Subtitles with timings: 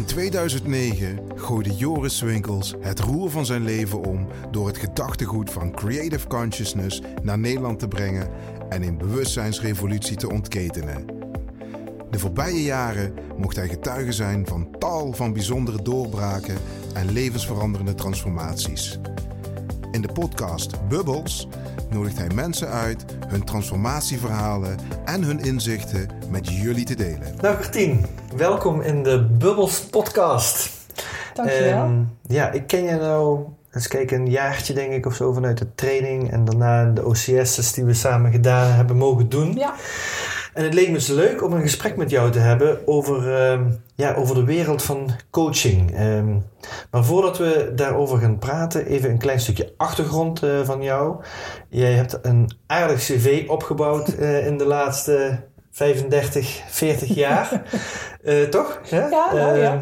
[0.00, 5.72] In 2009 gooide Joris Winkels het roer van zijn leven om door het gedachtegoed van
[5.72, 8.28] Creative Consciousness naar Nederland te brengen
[8.68, 11.06] en een bewustzijnsrevolutie te ontketenen.
[12.10, 16.56] De voorbije jaren mocht hij getuige zijn van tal van bijzondere doorbraken
[16.94, 18.98] en levensveranderende transformaties.
[19.92, 21.48] In de podcast Bubbles
[21.90, 27.34] nodigt hij mensen uit hun transformatieverhalen en hun inzichten met jullie te delen.
[27.40, 30.70] Nou, Bertien, welkom in de Bubbles podcast.
[31.34, 31.84] Dankjewel.
[31.84, 33.40] En, ja, ik ken je nou,
[33.72, 37.72] eens kijken, een jaartje denk ik of zo vanuit de training en daarna de OCS's
[37.72, 39.54] die we samen gedaan hebben mogen doen.
[39.54, 39.74] Ja,
[40.54, 43.70] En het leek me eens leuk om een gesprek met jou te hebben over, ehm,
[43.94, 45.94] ja, over de wereld van coaching.
[45.94, 46.36] Ehm,
[46.90, 51.16] maar voordat we daarover gaan praten, even een klein stukje achtergrond eh, van jou.
[51.68, 55.40] Jij hebt een aardig cv opgebouwd eh, in de laatste
[55.80, 57.50] 35, 40 jaar.
[58.24, 58.80] Eh, toch?
[58.84, 59.72] Ja, nou, ja.
[59.72, 59.78] Ehm,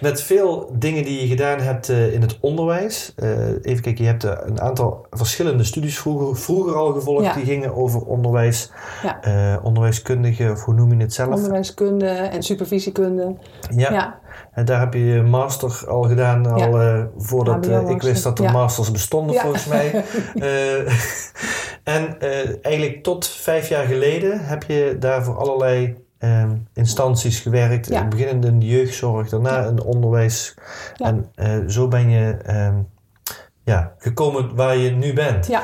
[0.00, 3.12] met veel dingen die je gedaan hebt eh, in het onderwijs.
[3.16, 7.24] Eh, even kijken, je hebt eh, een aantal verschillende studies vroeger, vroeger al gevolgd.
[7.24, 7.34] Ja.
[7.34, 8.70] Die gingen over onderwijs,
[9.22, 11.34] eh, onderwijskundige, of hoe noem je het zelf?
[11.34, 13.36] onderwijskunde en supervisiekunde.
[13.76, 14.20] Ja.
[14.52, 18.38] En daar heb je je master al gedaan, al eh, voordat eh, ik wist dat
[18.38, 19.90] er masters bestonden, volgens mij.
[20.34, 20.92] Eh,
[21.96, 22.20] en
[22.62, 27.88] eigenlijk tot vijf jaar geleden heb je daar voor allerlei eh, instanties gewerkt.
[27.88, 28.08] Ja.
[28.08, 30.54] Beginnend in de jeugdzorg, daarna in het onderwijs.
[30.96, 31.18] Ja.
[31.34, 32.74] En zo ben je eh,
[33.64, 35.46] ja, gekomen waar je nu bent.
[35.46, 35.62] ja,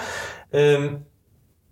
[0.51, 0.95] Ehm,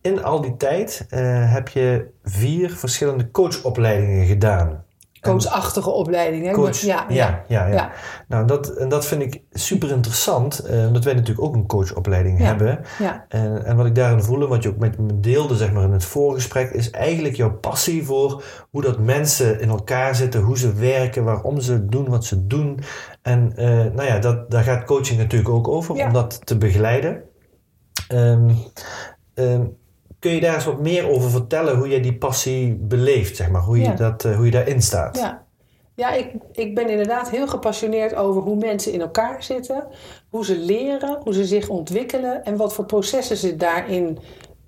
[0.01, 1.07] in al die tijd
[1.51, 4.85] heb je vier verschillende coachopleidingen gedaan.
[5.31, 6.47] Coachachtige opleiding.
[6.47, 6.53] Hè?
[6.53, 7.91] Coach, Ja, ja, ja.
[8.29, 12.39] Nou, dat, en dat vind ik super interessant, eh, omdat wij natuurlijk ook een coachopleiding
[12.39, 12.81] hebben.
[12.99, 13.25] ja.
[13.29, 15.83] En, en wat ik daarin voel, en wat je ook met me deelde zeg maar,
[15.83, 20.59] in het voorgesprek, is eigenlijk jouw passie voor hoe dat mensen in elkaar zitten, hoe
[20.59, 22.81] ze werken, waarom ze doen wat ze doen.
[23.23, 27.23] En eh, nou ja, dat, daar gaat coaching natuurlijk ook over, om dat te begeleiden.
[28.09, 28.51] Ehm,
[29.35, 29.65] ehm,
[30.27, 33.63] kun je daar eens wat meer over vertellen, hoe jij die passie beleeft, zeg maar,
[33.63, 33.95] hoe je, Ja.
[33.95, 35.19] dat, eh, hoe je daarin staat?
[35.19, 35.45] Ja,
[35.95, 39.85] ja ik, ik ben inderdaad heel gepassioneerd over hoe mensen in elkaar zitten,
[40.31, 44.19] hoe ze leren, hoe ze zich ontwikkelen en wat voor processen ze daarin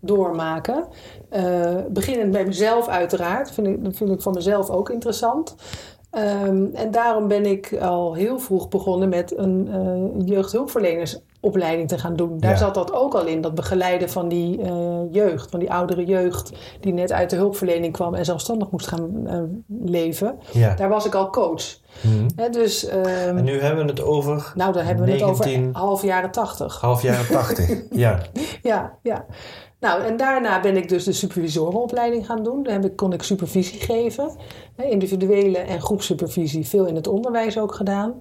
[0.00, 0.84] doormaken.
[1.28, 5.54] Eh, beginnend bij mezelf uiteraard, vind ik, dat vind ik van mezelf ook interessant.
[6.10, 10.26] Ehm, en daarom ben ik al heel vroeg begonnen met een eh,
[11.40, 12.38] jeugdhulpverlenersopleiding te gaan doen.
[12.38, 12.56] Daar Ja.
[12.56, 16.52] zat dat ook al in, dat begeleiden van die eh, jeugd, van die oudere jeugd
[16.80, 19.40] die net uit de hulpverlening kwam en zelfstandig moest gaan eh,
[19.84, 20.38] leven.
[20.52, 20.74] Ja.
[20.74, 21.78] Daar was ik al coach.
[22.02, 22.28] Mhm.
[22.36, 25.66] Hè, dus, ehm, En nu hebben we het over nou, dan hebben we het 19
[25.68, 26.80] over half jaren tachtig.
[26.80, 27.82] half jaren 80.
[27.90, 28.18] ja.
[28.62, 29.26] Ja, ja.
[29.80, 32.62] Nou, en daarna ben ik dus de supervisorenopleiding gaan doen.
[32.62, 34.30] Daar heb ik, kon ik supervisie geven.
[34.76, 38.14] Individuele en groepssupervisie, veel in het onderwijs ook gedaan.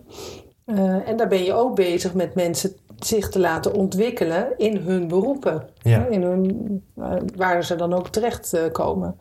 [0.66, 5.08] Eh, en daar ben je ook bezig met mensen zich te laten ontwikkelen in hun
[5.08, 5.68] beroepen.
[5.78, 6.06] Ja.
[6.06, 9.20] In hun, eh, waar ze dan ook terecht eh, komen.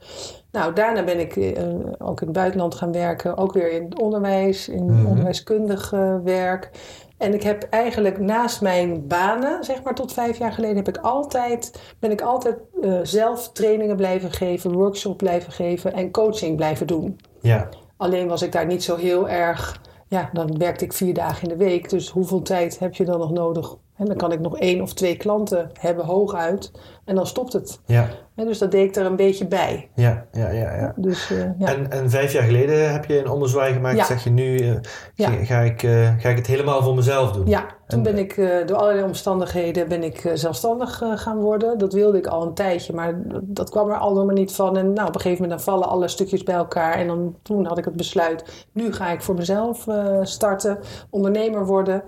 [0.53, 1.63] Nou, daarna ben ik eh,
[1.99, 3.37] ook in het buitenland gaan werken.
[3.37, 5.07] Ook weer in het onderwijs, in Mhm.
[5.07, 5.91] onderwijskundig
[6.25, 6.71] werk.
[7.19, 10.97] En ik heb eigenlijk naast mijn banen, zeg maar tot vijf jaar geleden, heb ik
[10.97, 12.57] altijd, ben ik altijd
[13.03, 17.21] zelf trainingen blijven geven, workshop blijven geven en coaching blijven doen.
[17.41, 17.69] Ja.
[17.97, 21.59] Alleen was ik daar niet zo heel erg, ja, dan werkte ik vier dagen in
[21.59, 21.91] de week.
[21.91, 23.77] Dus hoeveel tijd heb je dan nog nodig?
[23.97, 26.71] En dan kan ik nog één of twee klanten hebben, hooguit.
[27.07, 27.81] En dan stopt het.
[27.85, 28.09] Ja.
[28.35, 29.91] Dus dat deed ik er een beetje bij.
[29.95, 30.27] Ja.
[30.33, 30.51] Ja.
[30.51, 30.75] Ja.
[30.77, 30.93] ja.
[30.97, 31.67] Dus eh, ja.
[31.67, 33.97] En, en vijf jaar geleden heb je een onderzwaai gemaakt.
[33.97, 34.05] Ja.
[34.05, 34.75] Zeg je nu, eh,
[35.15, 37.47] ga, ga ik, eh, ga ik het helemaal voor mezelf doen?
[37.47, 38.37] Ja, toen En- ben ik
[38.67, 41.79] door allerlei omstandigheden ben ik zelfstandig gaan worden.
[41.79, 44.77] Dat wilde ik al een tijdje, maar dat, kwam er allemaal niet van.
[44.77, 46.95] En nou, op een gegeven moment dan vallen alle stukjes bij elkaar.
[46.95, 49.87] En dan, toen had ik het besluit, nu ga ik voor mezelf
[50.23, 50.79] starten,
[51.11, 52.03] ondernemer worden.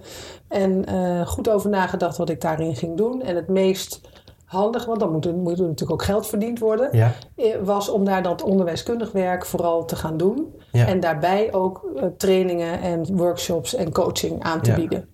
[0.48, 0.84] En
[1.26, 3.22] goed over nagedacht wat ik daarin ging doen.
[3.22, 4.00] En het meest
[4.48, 7.12] handig, want dan moet er, moet er natuurlijk ook geld verdiend worden, Ja.
[7.36, 10.54] eh, was om daar dat onderwijskundig werk vooral te gaan doen.
[10.72, 10.86] Ja.
[10.86, 14.77] En daarbij ook eh, trainingen en workshops en coaching aan te Ja.
[14.77, 15.09] bieden.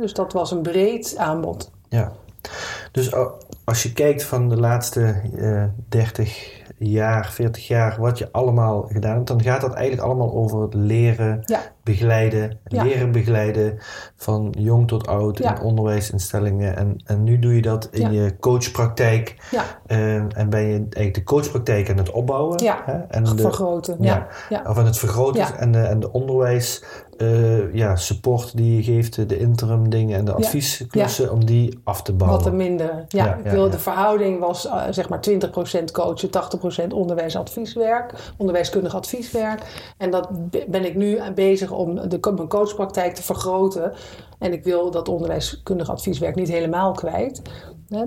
[0.00, 1.70] Dus dat was een breed aanbod.
[1.88, 2.12] ja.
[2.92, 3.12] Dus
[3.64, 9.14] als je kijkt van de laatste eh 30 jaar, 40 jaar, wat je allemaal gedaan
[9.14, 11.60] hebt, dan gaat dat eigenlijk allemaal over het leren, Ja.
[11.90, 12.82] Begeleiden, Ja.
[12.82, 13.78] leren begeleiden
[14.16, 15.56] van jong tot oud Ja.
[15.56, 16.76] in onderwijsinstellingen.
[16.76, 18.22] En, en nu doe je dat in Ja.
[18.22, 19.36] je coachpraktijk.
[19.50, 22.64] Ja, eh, en ben je eigenlijk de coachpraktijk aan het opbouwen.
[22.64, 22.92] Hè?
[23.08, 23.96] En de, vergroten.
[24.00, 24.26] ja.
[24.66, 26.82] Of aan het vergroten en, de, en de onderwijs
[27.16, 32.02] eh, ja, support die je geeft, de interim dingen en de adviesklussen, om die af
[32.02, 32.40] te bouwen.
[32.42, 33.04] Wat te minderen.
[33.08, 38.12] Ja, Ja, ik ja, wil, de verhouding was eh, zeg maar 20% coachen, 80% onderwijsadvieswerk,
[38.36, 39.62] onderwijskundig advieswerk.
[39.98, 43.92] En dat be- ben ik nu bezig om de, mijn coachpraktijk te vergroten.
[44.38, 47.42] En ik wil dat onderwijskundig advieswerk niet helemaal kwijt.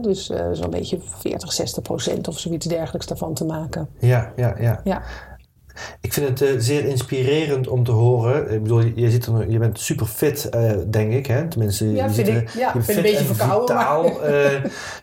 [0.01, 1.79] Dus eh, zo'n beetje 40,
[2.15, 3.89] 60% of zoiets dergelijks daarvan te maken.
[3.99, 4.81] Ja, ja, ja.
[4.83, 5.01] Ja,
[6.01, 8.51] Ik vind het eh, zeer inspirerend om te horen.
[8.51, 11.25] Ik bedoel, je, zit er, je bent super fit, eh, denk ik.
[11.27, 11.47] Hè?
[11.47, 12.49] Tenminste, Ja, je vind er- ik.
[12.49, 14.49] Ja, je een beetje en verkouden, maar- Vitaal, eh,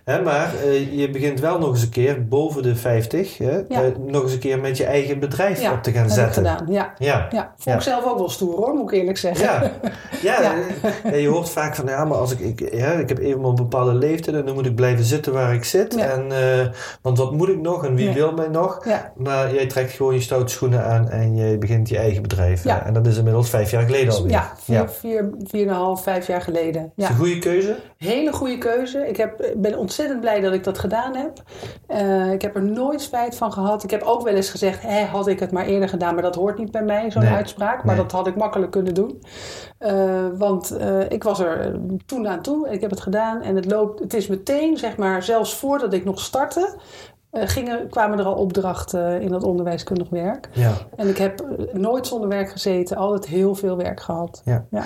[0.04, 0.52] hè, maar
[0.92, 3.38] je begint wel nog eens een keer boven de 50.
[3.38, 3.60] Hè?
[3.68, 3.82] Ja.
[4.06, 6.46] nog eens een keer met je eigen bedrijf ja op te gaan heb ik zetten.
[6.46, 6.66] gedaan.
[6.68, 7.26] Ja, Ja.
[7.30, 7.54] ja.
[7.58, 9.46] vond ik zelf ook wel stoer hoor, moet ik eerlijk zeggen.
[10.22, 10.40] Ja,
[11.04, 13.54] ja, je hoort vaak van ja, maar als ik, ik, ja, ik heb eenmaal een
[13.56, 15.94] bepaalde leeftijd en dan moet ik blijven zitten waar ik zit.
[15.94, 16.04] Ja.
[16.06, 16.26] En,
[17.02, 18.84] want wat moet ik nog en wie wil mij nog?
[18.84, 19.12] Ja.
[19.16, 22.64] Maar jij trekt gewoon je stoute schoenen aan en je begint je eigen bedrijf.
[22.64, 22.84] Ja.
[22.86, 24.30] En dat is inmiddels vijf jaar geleden alweer.
[24.30, 26.82] Ja, vier, vier, vier en een half, vijf jaar geleden.
[26.96, 27.10] Is Ja.
[27.10, 27.76] een goede keuze?
[27.96, 29.08] Hele goede keuze.
[29.08, 31.32] Ik heb, ben ontzettend blij dat ik dat gedaan heb.
[31.86, 33.82] Eh, ik heb er nooit spijt van gehad.
[33.84, 36.14] Ik heb ook wel eens gezegd, hé, had ik het maar eerder gedaan.
[36.14, 37.32] Maar dat hoort niet bij mij, zo'n Nee.
[37.32, 37.84] uitspraak.
[37.84, 38.02] Maar Nee.
[38.04, 39.22] dat had ik makkelijk kunnen doen.
[39.78, 42.68] Eh, want eh, ik was er toen aan toe.
[42.70, 43.42] Ik heb het gedaan.
[43.42, 46.76] En het, loopt, het is meteen, zeg maar, zelfs voordat ik nog startte...
[47.40, 50.48] eh, gingen, kwamen er al opdrachten in dat onderwijskundig werk.
[50.52, 50.72] Ja.
[50.96, 52.96] En ik heb eh, nooit zonder werk gezeten.
[52.96, 54.42] Altijd heel veel werk gehad.
[54.44, 54.66] Ja.
[54.70, 54.84] Ja.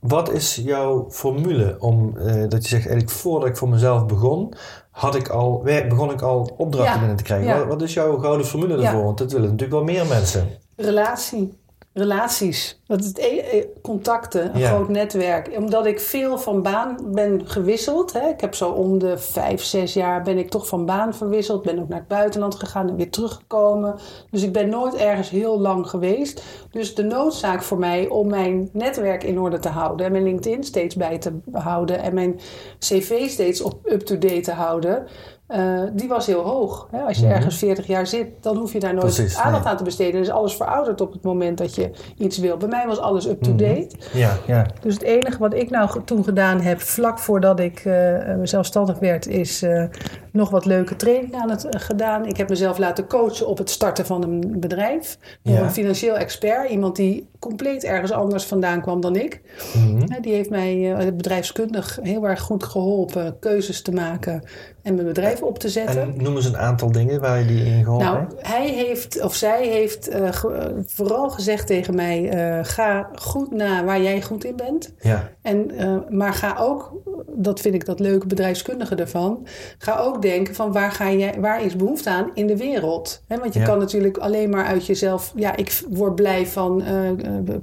[0.00, 4.54] Wat is jouw formule om eh, dat je zegt, eigenlijk voordat ik voor mezelf begon,
[4.90, 5.58] had ik al,
[5.88, 6.98] begon ik al opdrachten Ja.
[6.98, 7.58] binnen te krijgen?
[7.58, 9.04] Wat, wat is jouw gouden formule daarvoor?
[9.04, 10.48] Want dat willen natuurlijk wel meer mensen.
[10.76, 11.60] Relatie.
[11.94, 12.80] Relaties.
[12.86, 14.68] Dat het e- e- contacten, een Ja.
[14.68, 15.50] groot netwerk.
[15.56, 18.12] Omdat ik veel van baan ben gewisseld.
[18.12, 18.28] Hè.
[18.28, 21.62] Ik heb zo om de vijf, zes jaar ben ik toch van baan verwisseld.
[21.62, 23.94] Ben ook naar het buitenland gegaan en weer teruggekomen.
[24.30, 26.42] Dus ik ben nooit ergens heel lang geweest.
[26.70, 30.06] Dus de noodzaak voor mij om mijn netwerk in orde te houden.
[30.06, 32.02] En mijn LinkedIn steeds bij te houden.
[32.02, 32.40] En mijn
[32.78, 35.06] cv steeds op up-to-date te houden.
[35.52, 36.88] Eh, die was heel hoog.
[36.90, 37.00] Hè?
[37.00, 37.34] Als je Mhm.
[37.34, 39.72] ergens 40 jaar zit, dan hoef je daar nooit Precies, aandacht nee.
[39.72, 40.14] aan te besteden.
[40.14, 42.56] En is alles verouderd op het moment dat je iets wil.
[42.56, 43.88] Bij mij was alles up-to-date.
[44.12, 44.66] Ja, ja.
[44.80, 49.26] Dus het enige wat ik nou toen gedaan heb, vlak voordat ik eh, zelfstandig werd,
[49.26, 49.84] is eh,
[50.32, 52.26] nog wat leuke training aan het gedaan.
[52.26, 55.18] Ik heb mezelf laten coachen op het starten van een bedrijf.
[55.42, 55.62] Door Ja.
[55.62, 56.70] een financieel expert.
[56.70, 59.40] Iemand die compleet ergens anders vandaan kwam dan ik.
[59.74, 60.20] Mhm.
[60.20, 64.42] Die heeft mij bedrijfskundig heel erg goed geholpen keuzes te maken
[64.82, 66.00] en mijn bedrijf op te zetten.
[66.00, 69.34] En noem eens een aantal dingen waar je die in geholpen Nou, hij heeft, of
[69.34, 74.44] zij heeft eh, ge- vooral gezegd tegen mij: eh, ga goed na waar jij goed
[74.44, 74.92] in bent.
[75.00, 76.92] Ja, En, eh, maar ga ook,
[77.36, 79.46] dat vind ik dat leuke bedrijfskundige ervan,
[79.78, 83.22] ga ook denken van waar, ga jij, waar is behoefte aan in de wereld?
[83.28, 83.66] Hè, want je Ja.
[83.66, 86.82] kan natuurlijk alleen maar uit jezelf, ja, ik word blij van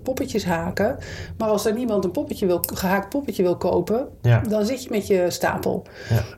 [0.04, 0.98] poppetjes haken.
[1.38, 4.89] Maar als er niemand een poppetje wil, gehaakt poppetje wil kopen, ja, dan zit je
[4.92, 5.83] met je stapel.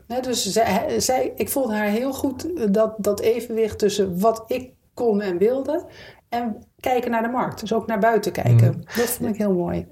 [0.08, 0.20] Ja.
[0.20, 0.64] Dus zij,
[0.98, 5.38] zij, ik vond haar heel goed eh, dat, dat evenwicht tussen wat ik kon en
[5.38, 5.84] wilde
[6.28, 7.60] en kijken naar de markt.
[7.60, 8.70] Dus ook naar buiten kijken.
[8.70, 8.98] Mhm.
[9.00, 9.86] Dat vond ik heel mooi.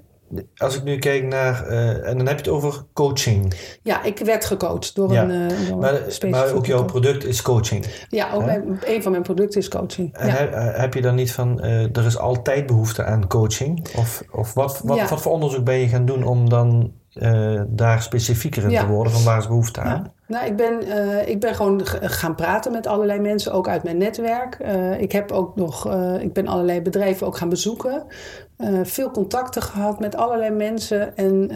[0.57, 3.53] Als ik nu kijk naar, eh, en dan heb je het over coaching.
[3.83, 5.23] Ja, ik werd gecoacht door Ja.
[5.23, 7.85] een, eh, door Maar, ook jouw product is coaching.
[8.09, 10.13] Ja, ook mijn, een van mijn producten is coaching.
[10.13, 10.33] En Ja.
[10.33, 13.87] heb, eh, heb je dan niet van, eh, er is altijd behoefte aan coaching?
[13.97, 15.07] Of, of wat, wat, Ja.
[15.07, 18.81] wat voor onderzoek ben je gaan doen om dan eh, daar specifieker in Ja.
[18.81, 19.13] te worden?
[19.13, 19.89] Van waar is behoefte aan?
[20.03, 20.11] Ja.
[20.27, 23.97] Nou, ik ben, eh, ik ben gewoon gaan praten met allerlei mensen, ook uit mijn
[23.97, 24.55] netwerk.
[24.55, 28.03] Eh, ik heb ook nog, ik ben allerlei bedrijven ook gaan bezoeken.
[28.83, 31.15] Veel contacten gehad met allerlei mensen.
[31.17, 31.51] En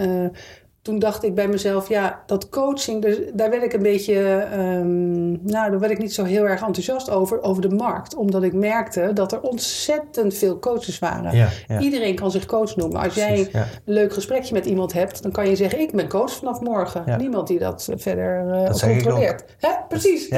[0.85, 5.31] toen dacht ik bij mezelf, ja, dat coaching, dus, daar werd ik een beetje, ehm,
[5.31, 8.15] nou, daar werd ik niet zo heel erg enthousiast over, over de markt.
[8.15, 11.35] Omdat ik merkte dat er ontzettend veel coaches waren.
[11.35, 11.79] Ja, ja.
[11.79, 13.01] Iedereen kan zich coach noemen.
[13.01, 13.59] Als jij ja.
[13.85, 17.17] een leuk gesprekje met iemand hebt, dan kan je zeggen: Ik ben coach vanaf morgen.
[17.17, 19.45] Niemand die dat verder eh, Dat controleert.
[19.59, 19.69] Hè?
[19.87, 20.29] Precies.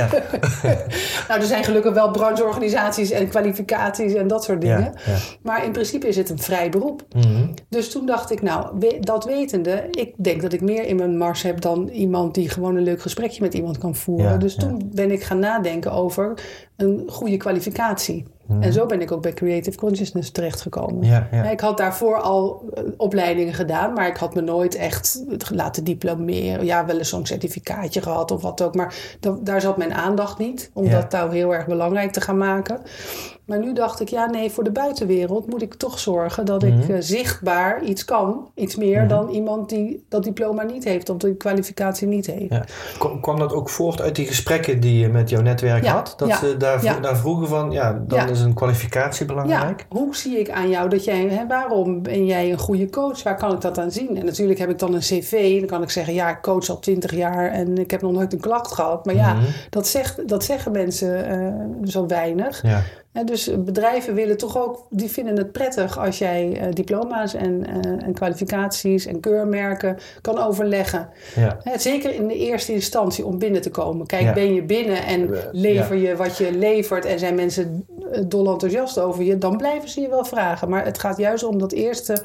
[1.27, 4.93] Nou, er zijn gelukkig wel brancheorganisaties en kwalificaties en dat soort dingen.
[5.41, 7.01] Maar in principe is het een vrij beroep.
[7.15, 7.47] Mhm.
[7.69, 11.17] Dus toen dacht ik, nou, we- dat wetende, ik denk dat ik meer in mijn
[11.17, 14.31] mars heb dan iemand die gewoon een leuk gesprekje met iemand kan voeren.
[14.31, 14.59] Ja, dus ja.
[14.59, 16.33] toen ben ik gaan nadenken over
[16.75, 18.25] een goede kwalificatie.
[18.47, 18.61] Mhm.
[18.61, 21.03] En zo ben ik ook bij Creative Consciousness terechtgekomen.
[21.05, 21.49] Ja, ja.
[21.49, 26.65] Ik had daarvoor al eh, opleidingen gedaan, maar ik had me nooit echt laten diplomeren.
[26.65, 28.75] Ja, wel eens zo'n certificaatje gehad of wat ook.
[28.75, 32.37] Maar da- daar zat mijn aandacht niet, om dat nou heel erg belangrijk te gaan
[32.37, 32.79] maken.
[33.47, 36.73] Maar nu dacht ik, ja nee, voor de buitenwereld moet ik toch zorgen dat ik
[36.73, 36.91] Mhm.
[36.91, 38.49] eh, zichtbaar iets kan.
[38.55, 39.07] Iets meer Mhm.
[39.07, 42.49] dan iemand die dat diploma niet heeft of die kwalificatie niet heeft.
[42.53, 42.65] Ja.
[43.21, 46.13] Kwam, dat ook voort uit die gesprekken die je met jouw netwerk Ja, had?
[46.17, 49.85] Dat ja, ze daar, daar vroegen van, ja, dan is een kwalificatie belangrijk.
[49.89, 53.23] Hoe zie ik aan jou dat jij, hè, waarom ben jij een goede coach?
[53.23, 54.17] Waar kan ik dat aan zien?
[54.17, 55.57] En natuurlijk heb ik dan een cv.
[55.59, 58.33] Dan kan ik zeggen, ja, ik coach al twintig jaar en ik heb nog nooit
[58.33, 59.05] een klacht gehad.
[59.05, 59.43] Maar ja, Mhm.
[59.69, 62.61] dat, zegt, dat zeggen mensen eh, zo weinig.
[62.63, 62.81] Ja.
[63.25, 68.05] Dus bedrijven willen toch ook, die vinden het prettig als jij eh, diploma's en, eh,
[68.07, 71.09] en kwalificaties en keurmerken kan overleggen.
[71.35, 71.57] Ja.
[71.77, 74.05] Zeker in de eerste instantie om binnen te komen.
[74.05, 74.33] Kijk, Ja.
[74.33, 77.85] ben je binnen en lever je wat je levert en zijn mensen
[78.27, 80.69] dol enthousiast over je, dan blijven ze je wel vragen.
[80.69, 82.17] Maar het gaat juist om dat eerste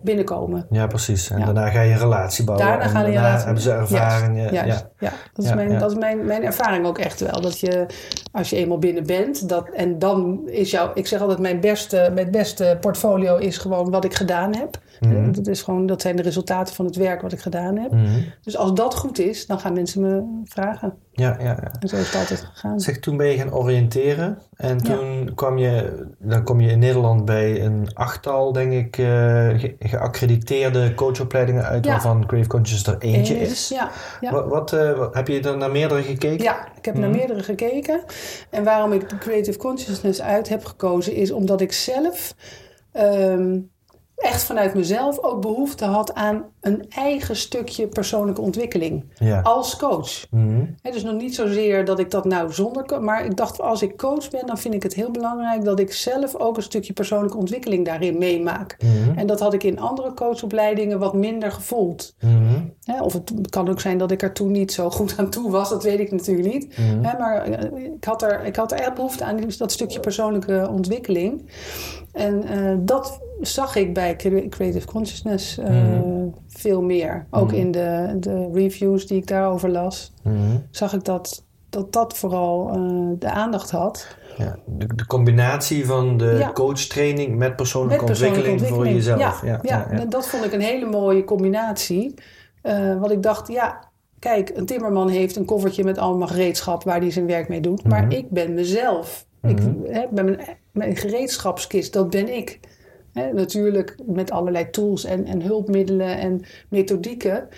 [0.00, 0.66] binnenkomen.
[0.70, 1.30] ja, precies.
[1.30, 1.44] En Ja.
[1.44, 2.66] daarna ga je een relatie bouwen.
[2.66, 4.36] Daarna en gaan daarna relatie- hebben ze ervaring.
[4.36, 4.86] Juist, ja, juist.
[4.98, 5.12] ja.
[5.34, 5.78] Dat is, mijn.
[5.78, 7.40] Dat is mijn, mijn ervaring ook echt wel.
[7.40, 7.86] Dat je,
[8.32, 12.10] als je eenmaal binnen bent, dat, en dan is jouw, ik zeg altijd, mijn beste,
[12.14, 14.78] mijn beste portfolio is gewoon wat ik gedaan heb.
[15.00, 15.32] Mhm.
[15.32, 17.90] Dat, is gewoon, dat zijn de resultaten van het werk wat ik gedaan heb.
[17.92, 18.20] Mhm.
[18.42, 20.94] Dus als dat goed is, dan gaan mensen me vragen.
[21.12, 21.72] ja, ja, ja.
[21.80, 22.80] En zo is het altijd gegaan.
[22.80, 27.24] Zeg, toen ben je gaan oriënteren en toen kwam je, dan kom je in Nederland
[27.24, 29.04] bij een achttal, denk ik, eh,
[29.58, 31.90] ge- geaccrediteerde coachopleidingen uit, Ja.
[31.90, 33.68] waarvan Crave Conscious er eentje is.
[33.68, 33.90] Ja,
[34.20, 34.32] ja.
[34.32, 36.44] Wat, wat, eh, heb je er naar meerdere gekeken?
[36.44, 37.18] Ja, ik heb naar Mhm.
[37.18, 38.00] meerdere gekeken.
[38.50, 42.34] En waarom ik de Creative Consciousness uit heb gekozen, is omdat ik zelf
[42.92, 43.58] ehm,
[44.20, 49.40] echt vanuit mezelf ook behoefte had aan een eigen stukje persoonlijke ontwikkeling Ja.
[49.40, 50.26] als coach.
[50.30, 50.64] Mhm.
[50.82, 53.02] Hè, dus nog niet zozeer dat ik dat nou zonder...
[53.02, 55.64] Maar ik dacht, als ik coach ben, dan vind ik het heel belangrijk...
[55.64, 58.76] dat ik zelf ook een stukje persoonlijke ontwikkeling daarin meemaak.
[58.82, 59.18] Mhm.
[59.18, 62.14] En dat had ik in andere coachopleidingen wat minder gevoeld.
[62.20, 63.02] Mhm.
[63.02, 65.68] Of het kan ook zijn dat ik er toen niet zo goed aan toe was,
[65.68, 66.78] dat weet ik natuurlijk niet.
[66.78, 67.00] Mhm.
[67.18, 70.68] Maar eh, ik had, er, ik had er echt behoefte aan, die- dat stukje persoonlijke
[70.70, 71.48] ontwikkeling.
[72.12, 76.26] En eh, dat zag ik bij Cre- Creative Consciousness eh, Mhm.
[76.48, 77.26] veel meer.
[77.30, 77.54] Ook Mhm.
[77.60, 80.34] in de, de reviews die ik daarover las, Mhm.
[80.70, 84.16] zag ik dat dat, dat vooral eh, de aandacht had.
[84.38, 86.52] Ja, de, de combinatie van de Ja.
[86.52, 89.42] coachtraining met persoonlijke, Met persoonlijke ontwikkeling, voor jezelf.
[89.44, 92.14] Ja, ja, dat vond ik een hele mooie combinatie.
[92.62, 97.00] Eh wat ik dacht, ja, kijk, een timmerman heeft een koffertje met allemaal gereedschap waar
[97.00, 97.84] hij zijn werk mee doet.
[97.84, 99.26] Maar ik ben mezelf.
[99.42, 100.40] Ik, hè, ben mijn,
[100.72, 102.60] mijn gereedschapskist, dat ben ik.
[103.12, 107.48] Natuurlijk met allerlei tools en, en hulpmiddelen en methodieken.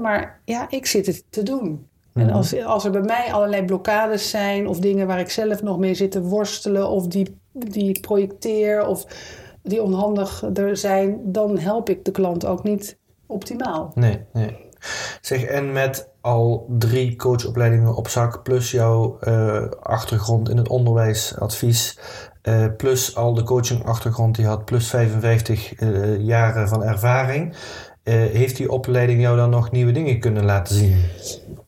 [0.00, 1.86] Maar ja, ik zit het te doen.
[2.14, 2.34] En Mhm.
[2.34, 5.94] als, als er bij mij allerlei blokkades zijn of dingen waar ik zelf nog mee
[5.94, 9.06] zit te worstelen of die, die ik projecteer of
[9.62, 13.92] die onhandig er zijn, dan help ik de klant ook niet optimaal.
[13.94, 14.56] Nee, nee.
[15.20, 21.98] Zeg, en met al drie coachopleidingen op zak, plus jouw eh, achtergrond in het onderwijsadvies,
[22.42, 27.54] eh, plus al de coachingachtergrond die had, plus 55 eh, jaren van ervaring,
[28.10, 30.96] heeft die opleiding jou dan nog nieuwe dingen kunnen laten zien?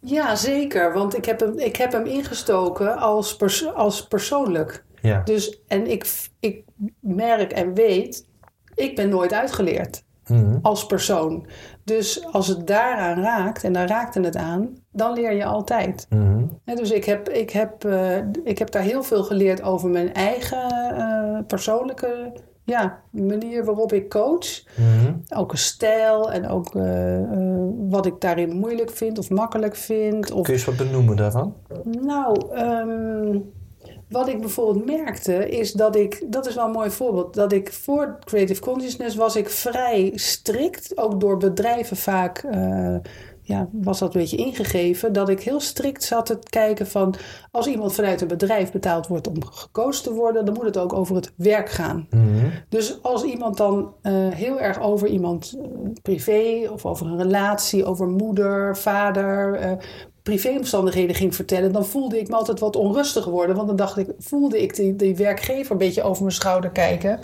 [0.00, 0.92] Ja, zeker.
[0.92, 4.84] Want ik heb hem, ik heb hem ingestoken als, pers- als persoonlijk.
[5.00, 5.22] Ja.
[5.24, 6.62] Dus, en ik, ik
[7.00, 8.26] merk en weet,
[8.74, 10.58] ik ben nooit uitgeleerd Mhm.
[10.62, 11.46] als persoon.
[11.88, 16.06] Dus als het daaraan raakt, en daar raakte het aan, dan leer je altijd.
[16.10, 16.44] Mhm.
[16.64, 20.70] Dus ik heb, ik, heb, eh, ik heb daar heel veel geleerd over mijn eigen
[20.96, 22.32] eh, persoonlijke
[22.64, 24.62] ja, manier waarop ik coach.
[24.76, 25.12] Mhm.
[25.28, 27.18] Ook een stijl en ook eh,
[27.88, 30.30] wat ik daarin moeilijk vind of makkelijk vind.
[30.30, 31.54] Of, Kun je eens wat benoemen daarvan?
[31.84, 33.38] nou, ehm,
[34.08, 37.72] wat ik bijvoorbeeld merkte is dat ik, dat is wel een mooi voorbeeld, dat ik
[37.72, 42.38] voor Creative Consciousness was ik vrij strikt, ook door bedrijven vaak.
[42.38, 42.96] eh,
[43.48, 47.14] ja, was dat een beetje ingegeven, dat ik heel strikt zat te kijken van
[47.50, 50.92] als iemand vanuit een bedrijf betaald wordt om gecoacht te worden, dan moet het ook
[50.92, 52.06] over het werk gaan.
[52.10, 52.46] Mhm.
[52.68, 55.68] Dus als iemand dan eh, heel erg over iemand eh,
[56.02, 59.78] privé of over een relatie, over moeder, vader,
[60.28, 63.56] privéomstandigheden ging vertellen, dan voelde ik me altijd wat onrustig worden.
[63.56, 67.20] Want dan dacht ik, voelde ik die, die werkgever een beetje over mijn schouder kijken.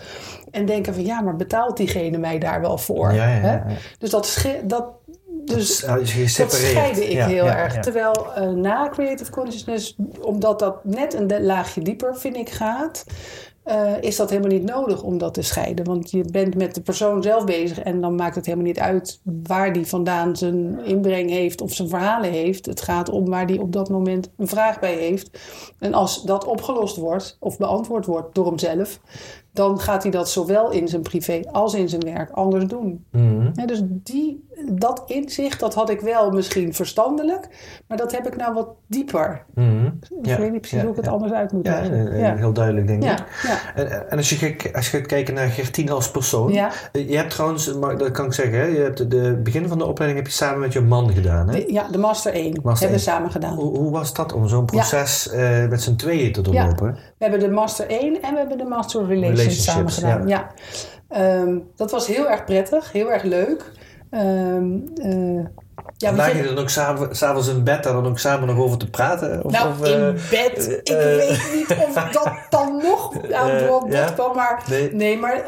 [0.50, 3.12] En denken van ja, maar betaalt diegene mij daar wel voor?
[3.12, 3.52] Ja, ja, Hè?
[3.52, 3.66] ja.
[3.98, 4.84] Dus dat, dat
[5.44, 6.70] dus Ja, dus dat gesepareerd.
[6.70, 7.78] scheide ik Ja, heel ja, erg.
[7.78, 13.04] Terwijl eh, na Creative Consciousness, omdat dat net een laagje dieper, vind ik, gaat,
[13.64, 15.84] eh, is dat helemaal niet nodig om dat te scheiden.
[15.84, 19.20] Want je bent met de persoon zelf bezig en dan maakt het helemaal niet uit
[19.24, 22.66] waar die vandaan zijn inbreng heeft of zijn verhalen heeft.
[22.66, 25.38] Het gaat om waar die op dat moment een vraag bij heeft.
[25.78, 29.00] En als dat opgelost wordt of beantwoord wordt door hemzelf,
[29.52, 33.04] dan gaat hij dat zowel in zijn privé als in zijn werk anders doen.
[33.10, 33.50] Mhm.
[33.54, 37.48] Ja, dus die, dat inzicht, dat had ik wel misschien verstandelijk,
[37.88, 39.44] maar dat heb ik nou wat dieper.
[39.54, 39.86] Mhm.
[39.86, 41.10] Ik Ja, weet niet precies ja, hoe ik het ja.
[41.12, 42.36] anders uit moet Ja, leggen.
[42.38, 43.18] heel duidelijk denk ik.
[43.74, 46.52] En, en als, je, kijkt- als je gaat kijken naar Gertine als persoon.
[46.54, 49.84] Eh, Je hebt trouwens, dat kan ik zeggen, hè, je hebt de, begin van de
[49.86, 51.48] opleiding heb je samen met je man gedaan.
[51.48, 51.64] Hè?
[51.64, 53.54] De, ja, de Master 1 Master hebben we samen gedaan.
[53.54, 56.92] Hoe, hoe was dat om zo'n proces eh, met z'n tweeën te doorlopen?
[56.94, 60.28] We hebben de Master 1 en we hebben de Master Relations samen gedaan.
[60.28, 60.50] Ja.
[61.08, 63.72] Ehm, dat was heel erg prettig, heel erg leuk.
[65.96, 68.58] Ja, Laag je er dan ook samen- s'avonds in bed daar dan ook samen nog
[68.58, 69.44] over te praten?
[69.44, 70.68] Of, nou, of, eh, in bed.
[70.82, 74.10] ik eh, weet niet of dat dan nog aan Eh, bod ja?
[74.10, 74.34] kwam.
[74.36, 74.94] Maar, Nee.
[74.94, 75.42] nee, maar,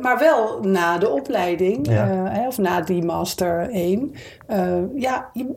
[0.00, 1.88] maar wel na de opleiding.
[1.90, 2.32] Ja.
[2.46, 4.14] of na die Master 1.
[4.46, 5.54] Eh, ja, je,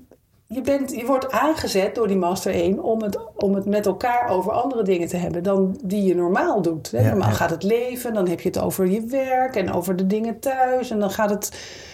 [0.47, 4.29] je, bent, je wordt aangezet door die Master 1 om het, om het met elkaar
[4.29, 6.91] over andere dingen te hebben dan die je normaal doet.
[6.91, 6.99] Hè.
[7.01, 7.35] Ja, normaal ja.
[7.35, 10.89] gaat het leven, dan heb je het over je werk en over de dingen thuis.
[10.91, 11.51] En dan gaat het,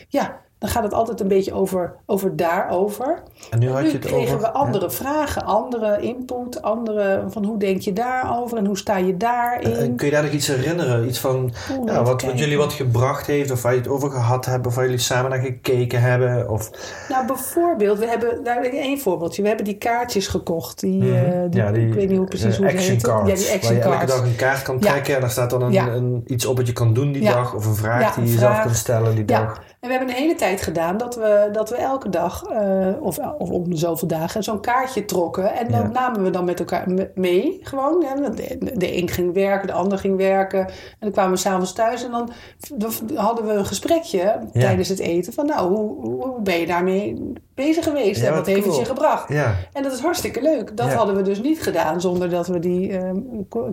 [0.07, 3.24] ja, dan gaat het altijd een beetje over, over daarover.
[3.50, 4.39] En nu En had nu je het kregen over...
[4.39, 9.18] we andere vragen, andere input, andere van hoe denk je daarover en hoe sta je
[9.18, 9.74] daarin.
[9.75, 11.08] En kun je daar nog iets herinneren?
[11.08, 11.51] Iets van
[11.86, 14.84] ja, wat, jullie wat gebracht heeft, of waar je het over gehad hebben, of waar
[14.84, 16.50] jullie samen naar gekeken hebben?
[16.50, 16.70] Of,
[17.10, 19.42] Nou, bijvoorbeeld, we hebben, daar ik één voorbeeldje.
[19.42, 20.80] We hebben die kaartjes gekocht.
[20.80, 21.16] Die, Mhm.
[21.16, 23.10] eh, die- ja, die, ik weet niet hoe precies eh, hoe ze action heten.
[23.10, 23.30] cards.
[23.30, 25.62] Ja, die action waar je elke dag een kaart kan trekken en daar staat dan
[25.62, 28.62] een, iets op wat je kan doen die dag, of een vraag die je zelf
[28.62, 29.62] kunt stellen die dag.
[29.79, 33.17] En we hebben een hele tijd gedaan dat we, dat we elke dag, eh, of,
[33.38, 35.53] of om zoveel dagen, zo'n kaartje trokken.
[35.53, 35.88] En dat Ja.
[35.88, 38.03] namen we dan met elkaar me- mee, gewoon.
[38.03, 38.29] Hè.
[38.29, 40.59] De, de een ging werken, de ander ging werken.
[40.59, 42.29] En dan kwamen we s'avonds thuis en dan,
[42.74, 45.33] dan hadden we een gesprekje tijdens het eten.
[45.33, 48.21] Van nou, hoe, hoe ben je daarmee bezig geweest?
[48.21, 49.29] Ja, en wat wat heeft het je gebracht?
[49.74, 50.77] En dat is hartstikke leuk.
[50.77, 53.17] Dat hadden we dus niet gedaan zonder dat we die ehm,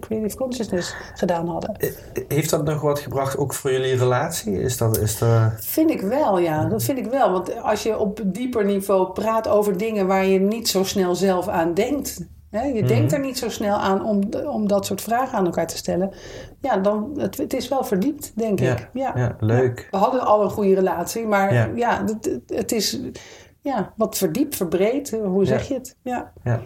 [0.01, 1.77] creative consciousness gedaan hadden.
[1.77, 1.91] Eh,
[2.29, 4.61] heeft dat nog wat gebracht ook voor jullie relatie?
[4.63, 6.65] Is dat, is dat, Vind ik wel, ja.
[6.65, 7.31] Dat vind ik wel.
[7.33, 11.49] Want als je op dieper niveau praat over dingen waar je niet zo snel zelf
[11.49, 12.27] aan denkt.
[12.51, 12.87] Hè, je Mhm.
[12.87, 16.11] denkt er niet zo snel aan om, om dat soort vragen aan elkaar te stellen.
[16.61, 18.89] Ja, dan, het, het is wel verdiept, denk Ja, ik.
[18.93, 19.13] Ja.
[19.17, 19.89] ja, leuk.
[19.91, 21.69] We hadden al een goede relatie, maar Ja.
[21.75, 23.01] ja, het, het is
[23.67, 25.11] ja, wat verdiept, verbreed.
[25.11, 25.97] Hoe zeg je het?
[26.03, 26.33] Ja.
[26.45, 26.61] Ja.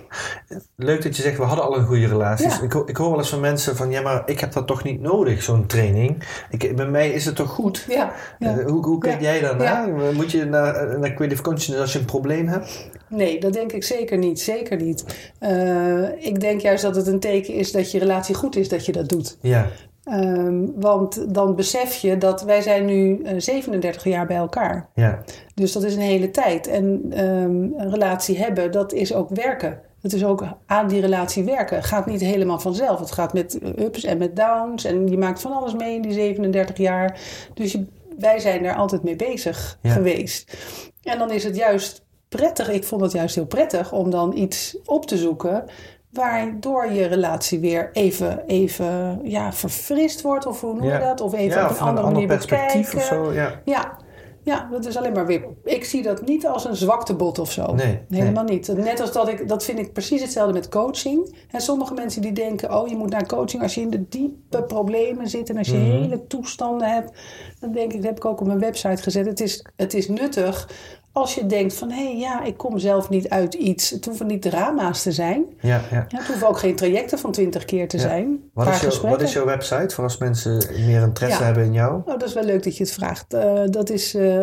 [0.77, 2.49] Leuk dat je zegt, we hadden al een goede relatie.
[2.49, 2.61] Ja.
[2.63, 5.01] Ik, ik hoor wel eens van mensen van, ja, maar ik heb dat toch niet
[5.01, 6.23] nodig, zo'n training.
[6.51, 7.85] Ik, bij mij is het toch goed?
[7.89, 8.13] Ja.
[8.39, 9.89] Eh, hoe, hoe kijk jij daarnaar?
[10.15, 12.91] Moet je naar, naar Creative Consciousness als je een probleem hebt?
[13.09, 14.41] Nee, dat denk ik zeker niet.
[14.41, 15.33] Zeker niet.
[15.39, 18.87] Eh, ik denk juist dat het een teken is dat je relatie goed is dat
[18.87, 19.39] je dat doet.
[19.41, 19.67] Ja,
[20.11, 24.89] Ehm, want dan besef je dat wij zijn nu eh, 37 jaar bij elkaar.
[24.95, 25.23] ja,
[25.55, 26.67] Dus dat is een hele tijd.
[26.67, 29.81] En ehm, een relatie hebben, dat is ook werken.
[30.01, 31.77] Het is ook aan die relatie werken.
[31.77, 32.99] Het gaat niet helemaal vanzelf.
[33.01, 34.85] Het gaat met ups en met downs.
[34.85, 37.19] En je maakt van alles mee in die 37 jaar.
[37.55, 37.85] Dus je,
[38.19, 39.91] wij zijn daar altijd mee bezig Ja.
[39.91, 40.57] geweest.
[41.03, 42.71] En dan is het juist prettig.
[42.71, 45.65] Ik vond het juist heel prettig om dan iets op te zoeken.
[46.13, 50.47] Waardoor je relatie weer even, even ja, verfrist wordt.
[50.47, 50.99] Of hoe noem je Ja.
[50.99, 51.21] dat?
[51.21, 53.19] Of even ja op een andere ander manier perspectief bekijken.
[53.21, 53.33] of zo.
[53.33, 53.61] Ja.
[53.65, 53.97] Ja,
[54.43, 55.45] ja, dat is alleen maar weer.
[55.65, 57.75] Ik zie dat niet als een zwaktebod of zo.
[57.75, 58.77] Nee, Helemaal niet.
[58.77, 61.37] Net als dat ik, dat vind ik precies hetzelfde met coaching.
[61.51, 64.63] En sommige mensen die denken, oh, je moet naar coaching als je in de diepe
[64.63, 65.91] problemen zit en als je Mhm.
[66.03, 67.19] hele toestanden hebt.
[67.61, 69.27] Dan denk ik, dat heb ik ook op mijn website gezet.
[69.27, 70.69] Het is, het is nuttig
[71.13, 73.91] als je denkt van, hé, hey, ja, ik kom zelf niet uit iets.
[73.91, 75.45] Het hoeven niet drama's te zijn.
[75.61, 76.07] Ja, ja.
[76.09, 78.03] Ja, het hoeven ook geen trajecten van twintig keer te Ja.
[78.03, 78.51] zijn.
[78.55, 81.95] Wat, is wat is jouw website voor als mensen meer interesse hebben in jou?
[82.05, 83.35] Oh, dat is wel leuk dat je het vraagt.
[83.35, 84.39] Eh, dat is eh,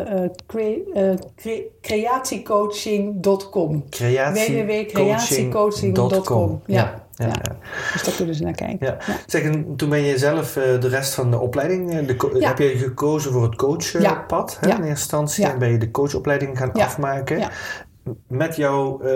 [0.48, 3.84] crea- eh, cre- creatiecoaching.com.
[3.90, 6.62] www.creatiecoaching.com.
[6.66, 7.56] Ja, ja.
[7.94, 8.88] Dus daar kunnen ze naar kijken.
[8.88, 8.98] Ja.
[9.26, 12.38] Zeg, en toen ben je zelf eh, de rest van de opleiding, eh, de co-
[12.38, 12.48] Ja.
[12.48, 15.44] heb je gekozen voor het coachpad hè, in eerste instantie.
[15.44, 15.52] Ja.
[15.52, 16.86] En ben je de coachopleiding gaan Ja.
[16.86, 17.40] afmaken.
[17.40, 17.50] Ja.
[18.28, 19.10] Met jouw eh,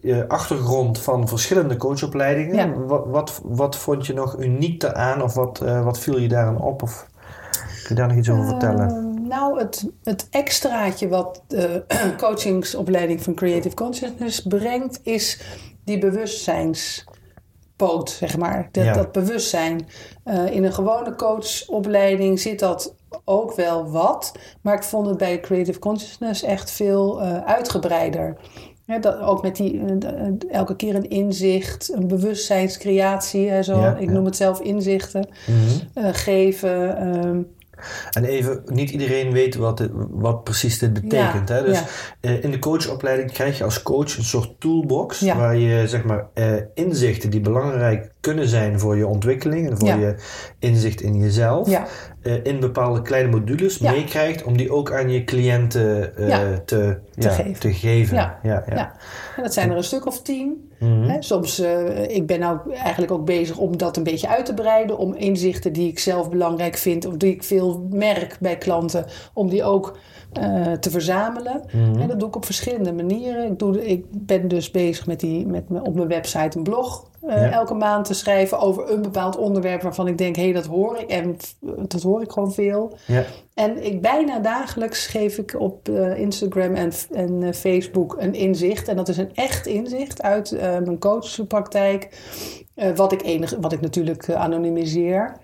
[0.00, 2.72] je achtergrond van verschillende coachopleidingen, Ja.
[2.86, 6.60] wat, wat, wat vond je nog uniek daaraan of wat, eh, wat viel je daaraan
[6.60, 6.82] op?
[6.82, 7.06] Of
[7.52, 8.88] kun je daar nog iets over vertellen?
[8.88, 11.84] Eh, nou, het, het extraatje wat de
[12.22, 15.40] coachingsopleiding van Creative Consciousness brengt, is
[15.84, 15.98] die
[17.76, 18.68] bewustzijnspoot, zeg maar.
[18.72, 18.92] Dat, Ja.
[18.92, 19.86] dat bewustzijn.
[20.24, 25.40] Eh, in een gewone coachopleiding zit dat ook wel wat, maar ik vond het bij
[25.40, 28.36] Creative Consciousness echt veel eh, uitgebreider.
[28.86, 33.96] Ja, dat, ook met die, eh, elke keer een inzicht, een bewustzijnscreatie, hè, zo, Ja,
[33.96, 36.12] ik noem het zelf inzichten, Mhm.
[36.12, 36.96] geven.
[36.96, 37.42] ehm,
[38.10, 41.48] En even, niet iedereen weet wat, dit- wat precies dit betekent.
[41.48, 41.64] Ja, hè?
[41.64, 41.84] Dus ja.
[42.20, 45.36] eh, in de coachopleiding krijg je als coach een soort toolbox Ja.
[45.36, 49.88] waar je zeg maar eh, inzichten die belangrijk kunnen zijn voor je ontwikkeling en voor
[49.88, 49.94] Ja.
[49.96, 50.14] je
[50.58, 51.86] inzicht in jezelf, ja.
[52.22, 53.90] eh, in bepaalde kleine modules Ja.
[53.90, 57.60] meekrijgt om die ook aan je cliënten eh, te, ja, geven.
[57.60, 58.16] te geven.
[58.16, 58.40] Ja.
[59.36, 60.70] En dat zijn er een stuk of tien.
[60.78, 61.02] Mhm.
[61.02, 64.54] Hè, soms, eh, ik ben nou eigenlijk ook bezig om dat een beetje uit te
[64.54, 64.98] breiden.
[64.98, 69.48] Om inzichten die ik zelf belangrijk vind of die ik veel merk bij klanten, om
[69.48, 69.96] die ook
[70.80, 71.62] te verzamelen.
[71.72, 72.00] Mhm.
[72.00, 73.50] En dat doe ik op verschillende manieren.
[73.50, 77.10] Ik, doe, ik ben dus bezig met, die, met me- op mijn website een blog
[77.26, 77.50] eh, Ja.
[77.50, 80.98] elke maand te schrijven over een bepaald onderwerp waarvan ik denk, hé, hey, dat hoor
[80.98, 81.10] ik.
[81.10, 82.96] En dat hoor ik gewoon veel.
[83.06, 83.24] Ja.
[83.54, 88.88] En ik bijna dagelijks geef ik op eh, Instagram en, en eh, Facebook een inzicht.
[88.88, 92.08] En dat is een echt inzicht uit mijn coachpraktijk.
[92.94, 95.36] Wat, ik enig, wat ik natuurlijk anonimiseer.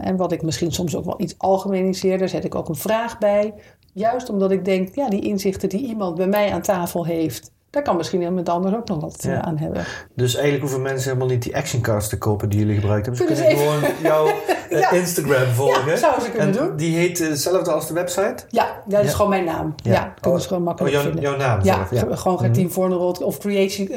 [0.00, 2.18] En wat ik misschien soms ook wel iets algemeniseer.
[2.18, 3.54] Daar zet ik ook een vraag bij.
[3.92, 7.52] Juist omdat ik denk, ja, die inzichten die iemand bij mij aan tafel heeft.
[7.70, 9.40] Daar kan misschien iemand anders ook nog wat eh, Ja.
[9.42, 9.84] aan hebben.
[10.14, 13.36] Dus eigenlijk hoeven mensen helemaal niet die actioncards te kopen die jullie gebruikt hebben.
[13.36, 14.26] Ze Kunnen gewoon jouw
[14.70, 14.90] eh, Ja.
[14.90, 15.86] Instagram volgen.
[15.90, 16.76] Ja, zouden ze kunnen en doen.
[16.76, 18.44] Die heet eh, hetzelfde als de website?
[18.48, 19.74] Ja, dat is gewoon mijn naam.
[19.82, 21.30] Ja, dat kunnen ze gewoon makkelijk oh, jouw, vinden.
[21.30, 23.88] jouw naam Ja, zelf, gewoon Gertien Voornerot of Creation.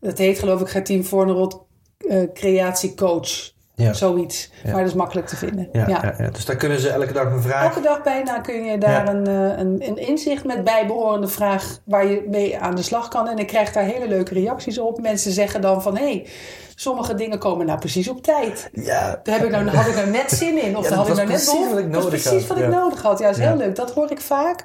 [0.00, 1.04] het heet geloof ik Gertien
[2.08, 3.54] eh Creatiecoach.
[3.76, 3.92] Ja.
[3.92, 4.50] Zoiets.
[4.64, 4.70] Ja.
[4.70, 5.68] Maar dat is makkelijk te vinden.
[5.72, 6.30] Ja, Ja.
[6.30, 7.64] Dus daar kunnen ze elke dag een vraag...
[7.64, 12.06] Elke dag bijna kun je daar een, eh, een, een inzicht met bijbehorende vraag waar
[12.06, 13.28] je mee aan de slag kan.
[13.28, 15.00] En ik krijg daar hele leuke reacties op.
[15.00, 16.26] Mensen zeggen dan van hé, hey,
[16.78, 18.70] sommige dingen komen nou precies op tijd.
[18.72, 20.76] Ja, Daar heb ik nou, had ik nou net zin in.
[20.76, 22.70] Of Ja, daar had ik nou net Dat was nodig precies had, wat ik ja.
[22.70, 23.18] nodig had.
[23.18, 23.76] Ja, dat is heel leuk.
[23.76, 24.64] Dat hoor ik vaak.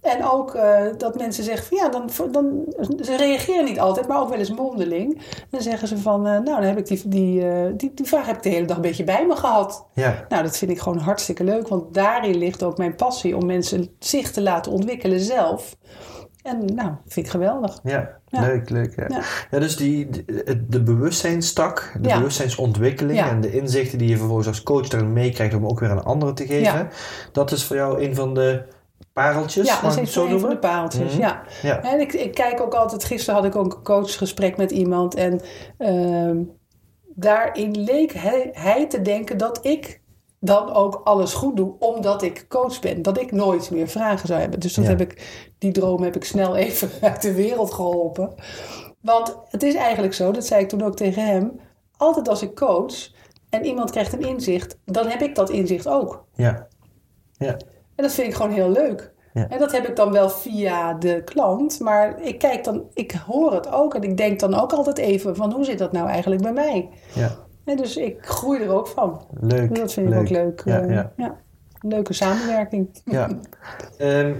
[0.00, 4.20] En ook eh, dat mensen zeggen van ja, dan, dan, ze reageren niet altijd, maar
[4.20, 5.22] ook wel eens mondeling.
[5.50, 8.26] Dan zeggen ze van, eh, nou, dan heb ik die, die, eh, die, die vraag
[8.26, 9.86] heb ik de hele dag een beetje bij me gehad.
[9.94, 10.24] ja.
[10.28, 13.96] Nou, dat vind ik gewoon hartstikke leuk, want daarin ligt ook mijn passie om mensen
[13.98, 15.76] zich te laten ontwikkelen zelf.
[16.42, 17.80] En nou, vind ik geweldig.
[17.82, 18.40] Ja, Ja.
[18.40, 18.96] leuk, leuk.
[18.96, 19.06] Ja.
[19.08, 19.22] Ja.
[19.50, 19.58] Ja.
[19.58, 24.88] dus die, de, de bewustzijnstak, de bewustzijnsontwikkeling en de inzichten die je vervolgens als coach
[24.88, 26.88] daarin meekrijgt om ook weer aan anderen te geven.
[27.32, 28.62] Dat is voor jou een van de
[29.12, 31.12] pareltjes, Ja, dat is zo een van de paaltjes.
[31.12, 31.20] Mhm.
[31.20, 31.42] Ja.
[31.62, 31.82] Ja.
[31.82, 35.14] En ik, ik kijk ook altijd, gisteren had ik ook een coachgesprek met iemand.
[35.14, 35.40] En
[35.78, 36.36] ehm,
[37.14, 40.00] daarin leek hij, hij te denken dat ik
[40.44, 43.02] dan ook alles goed doe, omdat ik coach ben.
[43.02, 44.60] Dat ik nooit meer vragen zou hebben.
[44.60, 44.90] Dus dat Ja.
[44.90, 48.34] heb ik, die droom heb ik snel even uit de wereld geholpen.
[49.00, 51.60] Want het is eigenlijk zo, dat zei ik toen ook tegen hem.
[51.96, 53.10] Altijd als ik coach
[53.50, 56.24] en iemand krijgt een inzicht, dan heb ik dat inzicht ook.
[56.34, 56.66] Ja.
[57.32, 57.56] Ja.
[57.96, 59.12] En dat vind ik gewoon heel leuk.
[59.34, 59.48] Ja.
[59.48, 61.80] En dat heb ik dan wel via de klant.
[61.80, 63.94] Maar ik kijk dan, ik hoor het ook.
[63.94, 66.88] En ik denk dan ook altijd even van hoe zit dat nou eigenlijk bij mij?
[67.14, 67.36] ja.
[67.64, 69.20] En dus ik groei er ook van.
[69.40, 69.74] Leuk.
[69.74, 70.62] Dat vind ik ook leuk.
[70.64, 71.12] Ja, eh, ja.
[71.16, 71.36] ja.
[71.80, 72.88] Leuke samenwerking.
[73.04, 73.28] Ja.
[73.98, 74.34] Ehm,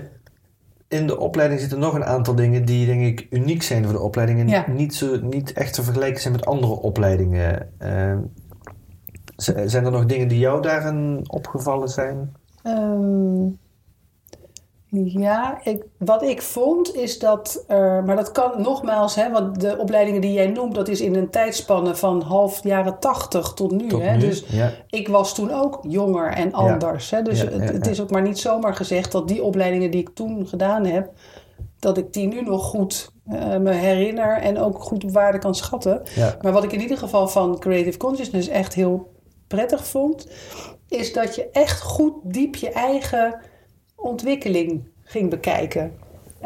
[0.89, 4.01] in de opleiding zitten nog een aantal dingen die denk ik uniek zijn voor de
[4.01, 4.65] opleiding en Ja.
[4.71, 7.73] niet, zo, niet echt te vergelijken zijn met andere opleidingen.
[7.79, 8.19] Ehm,
[9.67, 12.33] zijn er nog dingen die jou daarin opgevallen zijn?
[12.63, 13.47] Ehm,
[15.01, 19.79] ja, ik, wat ik vond is dat er, maar dat kan nogmaals, hè, want de
[19.79, 23.89] opleidingen die jij noemt, dat is in een tijdspanne van half jaren tachtig tot nu.
[23.89, 24.13] Tot hè?
[24.13, 24.19] nu?
[24.19, 24.73] Dus ja.
[24.89, 27.11] ik was toen ook jonger en anders.
[27.11, 27.23] Hè?
[27.23, 30.11] Dus Ja, het, het is ook maar niet zomaar gezegd dat die opleidingen die ik
[30.15, 31.11] toen gedaan heb,
[31.79, 35.55] dat ik die nu nog goed eh, me herinner en ook goed op waarde kan
[35.55, 36.03] schatten.
[36.43, 39.13] Maar wat ik in ieder geval van Creative Consciousness echt heel
[39.47, 40.29] prettig vond,
[40.89, 43.41] is dat je echt goed diep je eigen
[44.03, 45.93] ontwikkeling ging bekijken.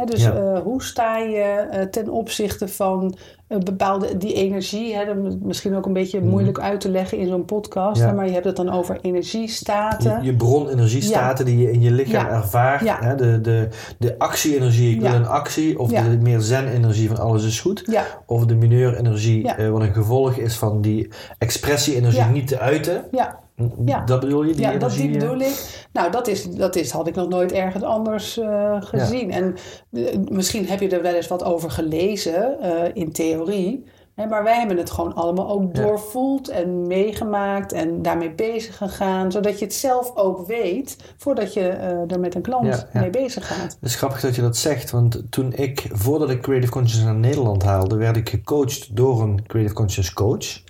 [0.04, 0.32] Dus Ja.
[0.34, 1.40] eh, hoe sta je
[1.70, 3.16] eh, ten opzichte van
[3.64, 4.94] bepaalde die energie?
[4.96, 8.00] Hè, misschien ook een beetje moeilijk uit te leggen in zo'n podcast, Mhm.
[8.04, 8.06] Ja.
[8.10, 10.18] hè, maar je hebt het dan over energiestaten.
[10.20, 12.98] Je, je bronenergiestaten die je in je lichaam ervaart.
[13.00, 15.78] Hè, de, de, de actie-energie, ik wil een actie.
[15.78, 17.84] Of de meer zen-energie van alles is goed.
[18.26, 23.04] Of de mineur-energie, eh, wat een gevolg is van die expressie-energie niet te uiten.
[23.10, 23.38] ja,
[23.84, 24.04] Ja.
[24.04, 25.18] Dat bedoel je, die ja dat die eh?
[25.18, 25.86] bedoel ik.
[25.92, 29.30] Nou, dat, is, dat is, had ik nog nooit ergens anders eh, gezien.
[29.30, 29.56] En
[29.92, 32.58] eh, misschien heb je er wel eens wat over gelezen
[32.94, 33.84] in theorie.
[34.16, 39.32] Maar wij hebben het gewoon allemaal ook doorvoeld en meegemaakt en daarmee bezig gegaan.
[39.32, 43.00] Zodat je het zelf ook weet voordat je eh, er met een klant Ja, ja.
[43.00, 43.72] mee bezig gaat.
[43.80, 47.30] Het is grappig dat je dat zegt, want toen ik, voordat ik Creative Consciousness naar
[47.30, 50.62] Nederland haalde, werd ik gecoacht door een Creative Consciousness coach.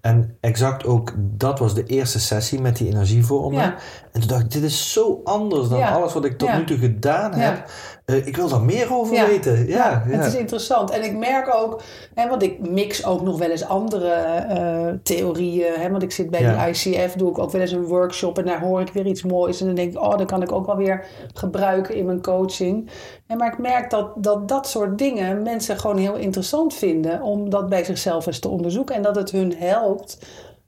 [0.00, 3.60] En exact ook dat was de eerste sessie met die energievormen.
[3.60, 3.76] Ja.
[4.16, 5.90] En toen dacht ik, dit is zo anders dan Ja.
[5.94, 6.58] alles wat ik tot Ja.
[6.58, 7.36] nu toe gedaan Ja.
[7.38, 7.64] heb.
[8.04, 9.66] Eh, ik wil daar meer over weten.
[9.66, 10.16] Ja, ja.
[10.16, 10.90] Het is interessant.
[10.90, 11.82] En ik merk ook,
[12.14, 15.72] hè, want ik mix ook nog wel eens andere eh, theorieën.
[15.80, 18.44] Hè, want ik zit bij die ICF, doe ik ook wel eens een workshop en
[18.44, 19.60] daar hoor ik weer iets moois.
[19.60, 22.90] En dan denk ik, oh, dat kan ik ook wel weer gebruiken in mijn coaching.
[23.26, 27.50] En maar ik merk dat, dat dat soort dingen mensen gewoon heel interessant vinden om
[27.50, 28.94] dat bij zichzelf eens te onderzoeken.
[28.94, 30.18] En dat het hun helpt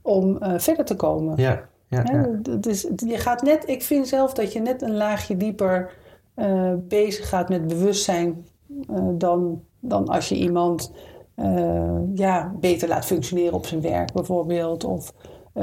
[0.03, 1.37] om eh, verder te komen.
[1.37, 1.61] ja.
[1.89, 2.29] Ja,
[2.61, 5.91] is, je gaat net, ik vind zelf dat je net een laagje dieper
[6.35, 8.47] eh, bezig gaat met bewustzijn
[8.89, 10.93] eh, dan, dan als je iemand
[11.35, 14.85] eh, ja, beter laat functioneren op zijn werk bijvoorbeeld.
[14.85, 15.13] Of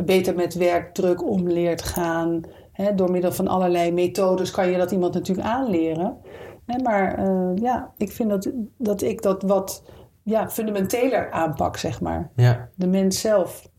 [0.06, 2.42] beter met werkdruk om leert gaan.
[2.96, 6.18] Door middel van allerlei methodes kan je dat iemand natuurlijk aanleren.
[6.84, 7.24] Maar
[7.56, 9.84] ja, ik vind dat, dat ik dat wat
[10.24, 12.70] ja, fundamenteler aanpak, zeg maar ja.
[12.76, 13.70] de mens zelf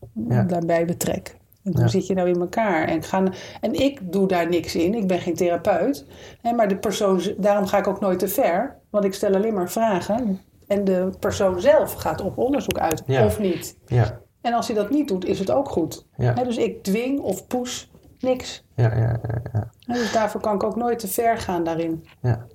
[0.47, 1.37] daarbij betrek.
[1.71, 1.87] Hoe Ja.
[1.87, 2.87] zit je nou in elkaar?
[2.87, 4.93] En, gaan, en ik doe daar niks in.
[4.93, 6.05] Ik ben geen therapeut.
[6.41, 8.75] Hè, maar de persoon, daarom ga ik ook nooit te ver.
[8.89, 10.39] Want ik stel alleen maar vragen.
[10.67, 13.03] En de persoon zelf gaat op onderzoek uit.
[13.05, 13.25] Ja.
[13.25, 13.77] Of niet.
[13.85, 14.19] ja.
[14.41, 16.05] En als hij dat niet doet, is het ook goed.
[16.17, 16.33] Ja.
[16.33, 17.83] Hè, dus ik dwing of push
[18.19, 18.65] niks.
[18.75, 19.19] Ja, ja,
[19.53, 22.05] ja, dus daarvoor kan ik ook nooit te ver gaan daarin.
[22.21, 22.45] ja.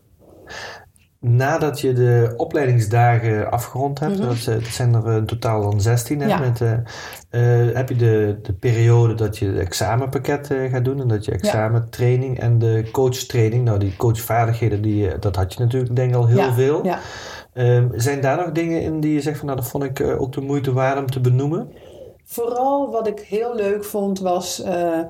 [1.24, 4.26] Nadat je de opleidingsdagen afgerond hebt, Mhm.
[4.28, 6.38] dat, eh, dat zijn er in totaal dan 16, hè, Ja.
[6.38, 6.72] met, eh,
[7.68, 11.24] eh, heb je de, de periode dat je het examenpakket eh, gaat doen en dat
[11.24, 16.10] je examentraining en de coachtraining, nou die coachvaardigheden, die, eh, dat had je natuurlijk denk
[16.10, 16.52] ik al heel ja.
[16.52, 16.84] veel.
[16.84, 16.98] Ja.
[17.52, 20.20] Ehm, zijn daar nog dingen in die je zegt van nou dat vond ik eh,
[20.20, 21.68] ook de moeite waard om te benoemen?
[22.32, 25.06] Vooral wat ik heel leuk vond was, eh, eh,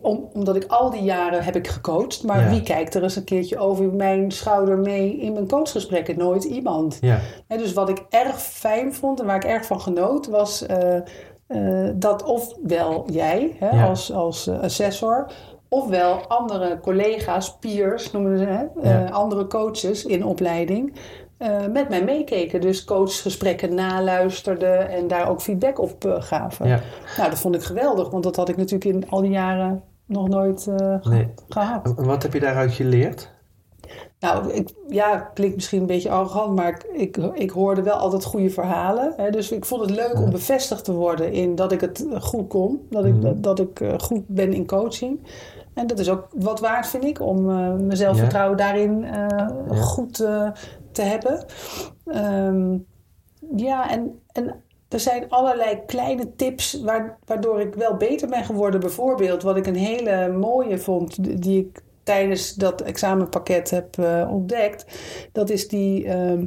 [0.00, 2.50] om, omdat ik al die jaren heb ik gecoacht, maar Ja.
[2.50, 6.18] wie kijkt er eens een keertje over mijn schouder mee in mijn coachgesprekken?
[6.18, 6.98] Nooit iemand.
[7.00, 11.00] Ja, dus wat ik erg fijn vond en waar ik erg van genoot, was eh,
[11.94, 13.86] dat ofwel jij hè, Ja.
[13.88, 15.26] als, als assessor,
[15.68, 20.92] ofwel andere collega's, peers noemen ze hè, andere coaches in opleiding,
[21.38, 22.60] eh, met mij meekeken.
[22.60, 26.68] Dus coachgesprekken naluisterden en daar ook feedback op eh, gaven.
[26.68, 26.80] ja.
[27.16, 30.28] Nou, dat vond ik geweldig, want dat had ik natuurlijk in al die jaren nog
[30.28, 31.28] nooit eh, Nee.
[31.48, 31.94] gehad.
[31.98, 33.30] En Wat heb je daaruit geleerd?
[34.20, 38.50] Nou, ik, ja, klinkt misschien een beetje arrogant, maar ik, ik, hoorde wel altijd goede
[38.50, 39.12] verhalen.
[39.16, 39.30] Hè?
[39.30, 42.86] Dus ik vond het leuk om bevestigd te worden in dat ik het goed kon.
[42.90, 43.20] Dat ik, Mhm.
[43.22, 45.20] dat, dat ik goed ben in coaching.
[45.74, 49.48] En dat is ook wat waard, vind ik, om eh, mijn zelfvertrouwen daarin eh,
[49.80, 50.48] goed eh,
[50.92, 51.44] te hebben.
[52.06, 52.76] Ehm,
[53.56, 54.54] ja, en, en
[54.88, 58.80] er zijn allerlei kleine tips waar- waardoor ik wel beter ben geworden.
[58.80, 64.84] Bijvoorbeeld, wat ik een hele mooie vond, die- ik tijdens dat examenpakket heb eh, ontdekt.
[65.32, 66.44] Dat is die, ehm,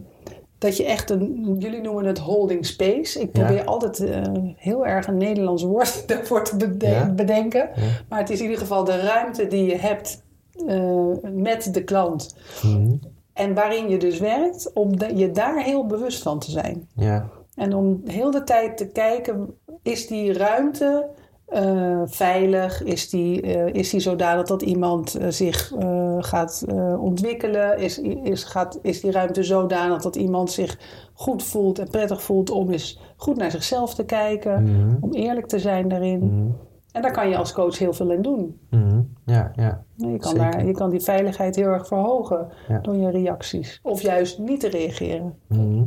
[0.57, 3.19] dat je echt een, jullie noemen het holding space.
[3.19, 3.43] Ik Ja.
[3.45, 4.21] probeer altijd eh,
[4.55, 7.09] heel erg een Nederlands woord daarvoor te Ja.
[7.11, 7.69] bedenken.
[7.75, 7.81] Ja.
[8.09, 10.23] Maar het is in ieder geval de ruimte die je hebt
[10.67, 12.35] eh, met de klant.
[12.63, 12.93] Mhm.
[13.33, 16.87] En waarin je dus werkt, om de- je daar heel bewust van te zijn.
[16.95, 21.07] Ja, En om heel de tijd te kijken, is die ruimte
[21.45, 22.83] eh, veilig?
[22.83, 25.71] Is die, eh, is die zodanig dat iemand eh, zich
[26.19, 26.65] gaat
[26.99, 27.77] ontwikkelen?
[27.79, 30.79] Is, is, gaat, is die ruimte zodanig dat iemand zich
[31.13, 34.63] goed voelt en prettig voelt om eens goed naar zichzelf te kijken?
[34.63, 34.95] Mhm.
[35.03, 36.19] Om eerlijk te zijn daarin.
[36.19, 36.51] Mhm.
[36.91, 38.59] En daar kan je als coach heel veel in doen.
[38.69, 39.01] Mhm.
[39.25, 39.83] ja, ja.
[39.95, 40.51] Je kan, Zeker.
[40.51, 42.79] daar, je kan die veiligheid heel erg verhogen Ja.
[42.79, 43.79] door je reacties.
[43.83, 45.33] Of juist niet te reageren.
[45.47, 45.83] Mhm.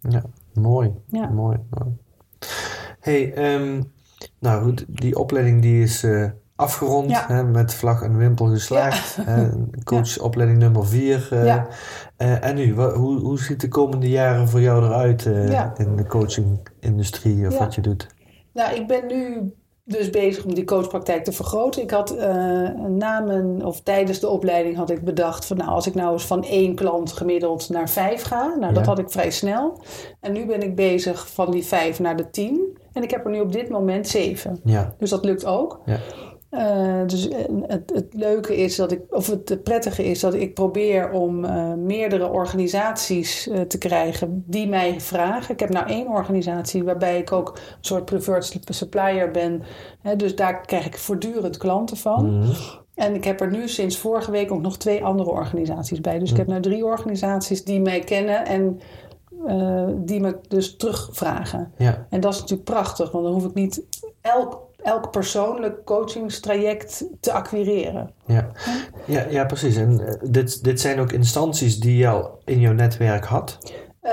[0.00, 0.22] Ja,
[0.54, 0.92] mooi.
[1.06, 1.28] Ja.
[1.28, 1.96] Mooi, mooi.
[3.00, 3.82] hey, ehm,
[4.38, 7.24] nou goed, die opleiding die is eh, afgerond Ja.
[7.28, 9.16] hè, met vlag en wimpel geslaagd.
[9.20, 9.48] hè,
[9.84, 11.44] coachopleiding nummer 4.
[11.44, 11.66] Ja.
[12.16, 15.72] en nu, hoe, hoe ziet de komende jaren voor jou eruit eh, Ja.
[15.76, 17.58] in de coachingindustrie of Ja.
[17.58, 18.06] wat je doet?
[18.52, 19.52] Nou, ik ben nu
[19.88, 21.82] dus bezig om die coachpraktijk te vergroten.
[21.82, 22.28] Ik had eh,
[22.88, 26.26] na mijn, of tijdens de opleiding had ik bedacht van nou, als ik nou eens
[26.26, 29.80] van één klant gemiddeld naar vijf ga, nou dat had ik vrij snel.
[30.20, 32.78] En nu ben ik bezig van die vijf naar de tien.
[32.92, 34.60] En ik heb er nu op dit moment zeven.
[34.64, 35.80] Ja, Dus dat lukt ook.
[35.84, 35.98] ja,
[36.50, 37.28] Eh, dus
[37.66, 41.72] het, het leuke is dat ik, of het prettige is dat ik probeer om eh,
[41.72, 45.52] meerdere organisaties eh, te krijgen die mij vragen.
[45.54, 49.62] Ik heb nou één organisatie waarbij ik ook een soort preferred supplier ben.
[50.02, 52.38] Hè, dus daar krijg ik voortdurend klanten van.
[52.38, 52.50] Mhm.
[52.94, 56.18] En ik heb er nu sinds vorige week ook nog twee andere organisaties bij.
[56.18, 58.80] Dus ik heb nu drie organisaties die mij kennen en
[59.96, 61.72] die me dus terugvragen.
[61.76, 63.82] ja, En dat is natuurlijk prachtig, want dan hoef ik niet
[64.20, 68.10] elk, elk persoonlijk coachingstraject te acquireren.
[68.26, 68.46] ja.
[69.04, 69.76] ja, ja precies.
[69.76, 73.58] En eh, dit, dit zijn ook instanties die je al in jouw netwerk had.
[74.00, 74.12] Eh,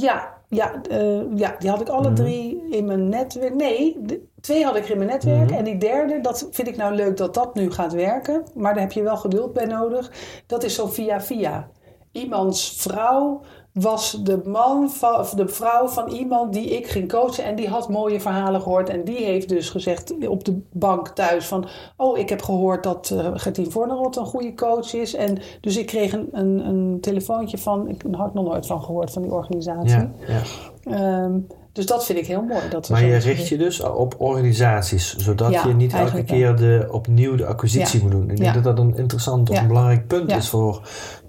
[0.00, 2.14] ja, ja, eh, ja, die had ik alle Mhm.
[2.14, 3.54] drie in mijn netwerk.
[3.54, 5.50] Nee, de- twee had ik in mijn netwerk.
[5.50, 5.58] Mhm.
[5.58, 8.42] En die derde, dat vind ik nou leuk dat dat nu gaat werken.
[8.54, 10.10] Maar daar heb je wel geduld bij nodig.
[10.46, 11.68] Dat is zo via via.
[12.12, 13.40] Iemands vrouw
[13.80, 17.44] was de man van, of de vrouw van iemand die ik ging coachen.
[17.44, 18.88] En die had mooie verhalen gehoord.
[18.88, 21.66] En die heeft dus gezegd op de bank thuis van...
[21.96, 25.14] Oh, ik heb gehoord dat eh Gertien Vornerot een goede coach is.
[25.14, 27.88] En dus ik kreeg een, een, een telefoontje van...
[27.88, 29.90] Ik had nog nooit van gehoord van die organisatie.
[29.90, 30.42] Ja, ja.
[30.84, 31.38] Ehm,
[31.72, 32.68] Dus dat vind ik heel mooi.
[32.70, 36.88] Dat Maar je richt je dus op organisaties, zodat Ja, je niet elke keer de,
[36.90, 38.04] opnieuw de acquisitie Ja.
[38.04, 38.30] moet doen.
[38.30, 38.60] Ik denk Ja.
[38.60, 40.80] dat dat een interessant of een belangrijk punt is voor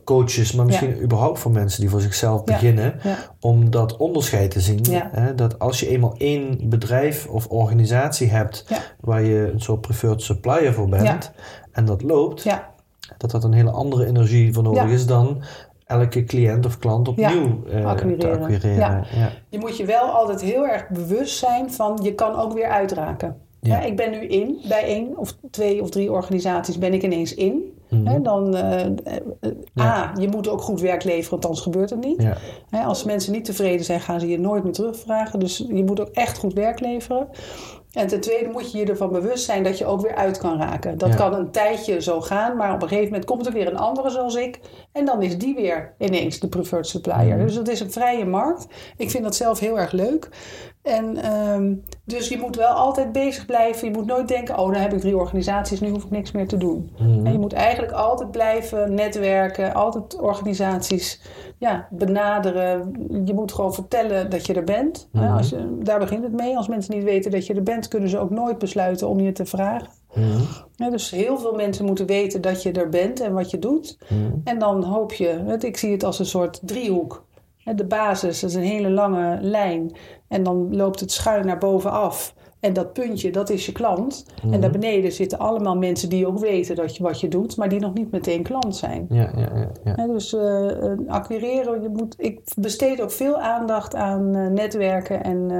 [0.07, 2.53] coaches, maar misschien überhaupt voor mensen die voor zichzelf Ja.
[2.53, 3.15] beginnen, Ja.
[3.39, 4.79] om dat onderscheid te zien.
[4.91, 8.65] Hè, dat als je eenmaal één bedrijf of organisatie hebt
[8.99, 11.31] waar je een soort preferred supplier voor bent
[11.71, 12.45] en dat loopt,
[13.17, 15.41] dat dat een hele andere energie voor nodig is dan
[15.85, 18.39] elke cliënt of klant opnieuw eh, te acquireren.
[18.41, 18.75] acquireren.
[18.77, 19.03] Ja.
[19.15, 19.29] Ja.
[19.49, 23.35] je moet je wel altijd heel erg bewust zijn van je kan ook weer uitraken.
[23.85, 27.76] Ik ben nu in bij één of twee of drie organisaties ben ik ineens in.
[27.89, 28.21] Mhm.
[28.21, 28.91] Dan, eh, eh.
[29.79, 32.27] A, je moet ook goed werk leveren, want anders gebeurt het niet.
[32.69, 32.83] Ja.
[32.83, 35.39] Als mensen niet tevreden zijn, gaan ze je nooit meer terugvragen.
[35.39, 37.27] Dus je moet ook echt goed werk leveren.
[37.91, 40.57] En ten tweede moet je je ervan bewust zijn dat je ook weer uit kan
[40.57, 40.97] raken.
[40.97, 41.15] Dat Ja.
[41.15, 44.09] kan een tijdje zo gaan, maar op een gegeven moment komt er weer een andere
[44.09, 44.59] zoals ik.
[44.97, 47.35] En dan is die weer ineens de preferred supplier.
[47.35, 47.45] Mhm.
[47.45, 48.67] Dus het is een vrije markt.
[48.97, 50.29] Ik vind dat zelf heel erg leuk.
[50.81, 53.87] En ehm, dus je moet wel altijd bezig blijven.
[53.87, 56.47] Je moet nooit denken, oh, dan heb ik drie organisaties, nu hoef ik niks meer
[56.47, 56.91] te doen.
[56.97, 57.25] Mhm.
[57.25, 61.21] En je moet eigenlijk altijd blijven netwerken, altijd organisaties
[61.57, 62.93] ja, benaderen.
[63.25, 65.09] Je moet gewoon vertellen dat je er bent.
[65.11, 65.33] Mhm.
[65.33, 66.57] Als je, daar begint het mee.
[66.57, 69.31] Als mensen niet weten dat je er bent, kunnen ze ook nooit besluiten om je
[69.31, 69.96] te vragen.
[70.75, 73.97] Ja, dus heel veel mensen moeten weten dat je er bent en wat je doet.
[74.09, 74.31] Mhm.
[74.43, 77.25] En dan hoop je, ik zie het als een soort driehoek.
[77.75, 79.95] De basis dat is een hele lange lijn.
[80.27, 82.35] En dan loopt het schuin naar bovenaf.
[82.59, 84.25] En dat puntje, dat is je klant.
[84.51, 87.69] En daar beneden zitten allemaal mensen die ook weten dat je, wat je doet, maar
[87.69, 89.05] die nog niet meteen klant zijn.
[89.09, 94.35] Ja, ja, ja, dus eh, eh, acquireren, je moet, ik besteed ook veel aandacht aan
[94.35, 95.51] eh, netwerken en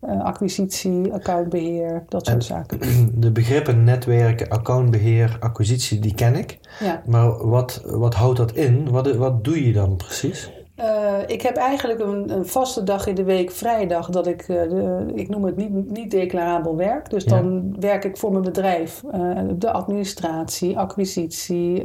[0.00, 2.78] eh, acquisitie, accountbeheer, dat soort En- zaken.
[3.20, 6.58] De begrippen netwerken, accountbeheer, acquisitie, die ken ik.
[6.80, 7.02] Ja.
[7.06, 8.90] Maar wat, wat houdt dat in?
[8.90, 10.50] Wat, wat doe je dan precies?
[10.80, 14.46] Eh, ik heb eigenlijk een, een vaste dag in de week, vrijdag, dat ik, eh,
[14.68, 17.10] de, ik noem het niet, niet declarabel werk.
[17.10, 17.30] Dus Ja.
[17.30, 19.02] dan werk ik voor mijn bedrijf.
[19.12, 21.82] eh, de administratie, acquisitie,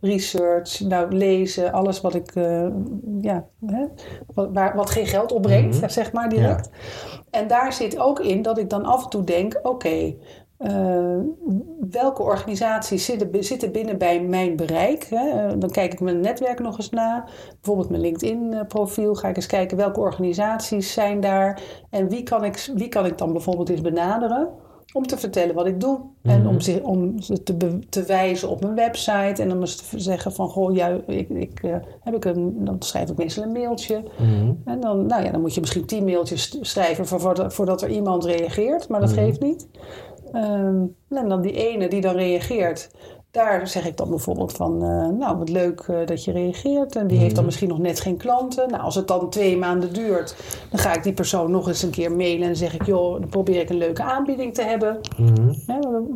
[0.00, 2.32] research, nou, lezen, alles wat ik,
[3.20, 3.84] ja, hè,
[4.34, 5.88] wat, waar, wat geen geld opbrengt, Mhm.
[5.88, 6.70] zeg maar direct.
[7.30, 10.14] En daar zit ook in dat ik dan af en toe denk, oké,
[10.62, 11.18] eh,
[11.90, 15.04] welke organisaties zitten, zitten binnen bij mijn bereik?
[15.10, 15.28] Hè?
[15.28, 17.24] Eh, dan kijk ik mijn netwerk nog eens na.
[17.54, 19.14] Bijvoorbeeld mijn LinkedIn-profiel.
[19.14, 21.62] Ga ik eens kijken welke organisaties zijn daar.
[21.90, 24.48] En wie kan ik, wie kan ik dan bijvoorbeeld eens benaderen?
[24.94, 26.00] Om te vertellen wat ik doe.
[26.22, 26.48] En Mhm.
[26.48, 29.42] om, ze, om ze te, te wijzen op mijn website.
[29.42, 32.76] En om eens te zeggen van, goh, ja, ik, ik, eh, heb ik een, dan
[32.78, 34.02] schrijf ik meestal een mailtje.
[34.18, 34.52] Mhm.
[34.64, 37.88] En dan, nou ja, dan moet je misschien tien mailtjes schrijven voor- voordat, voordat er
[37.90, 39.18] iemand reageert, maar dat Mhm.
[39.18, 39.68] geeft niet.
[40.32, 42.90] Ehm, en dan die ene die dan reageert,
[43.30, 46.96] daar zeg ik dan bijvoorbeeld van, eh, nou wat leuk eh, dat je reageert.
[46.96, 47.44] En die heeft dan Mhm.
[47.46, 48.70] misschien nog net geen klanten.
[48.70, 50.36] Nou, als het dan twee maanden duurt,
[50.70, 53.28] dan ga ik die persoon nog eens een keer mailen en zeg ik, joh, dan
[53.28, 55.00] probeer ik een leuke aanbieding te hebben.
[55.16, 55.52] Mhm.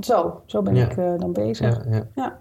[0.01, 0.85] Zo, zo ben Ja.
[0.85, 1.85] ik eh, dan bezig.
[1.85, 2.07] Ja, ja.
[2.15, 2.41] Ja.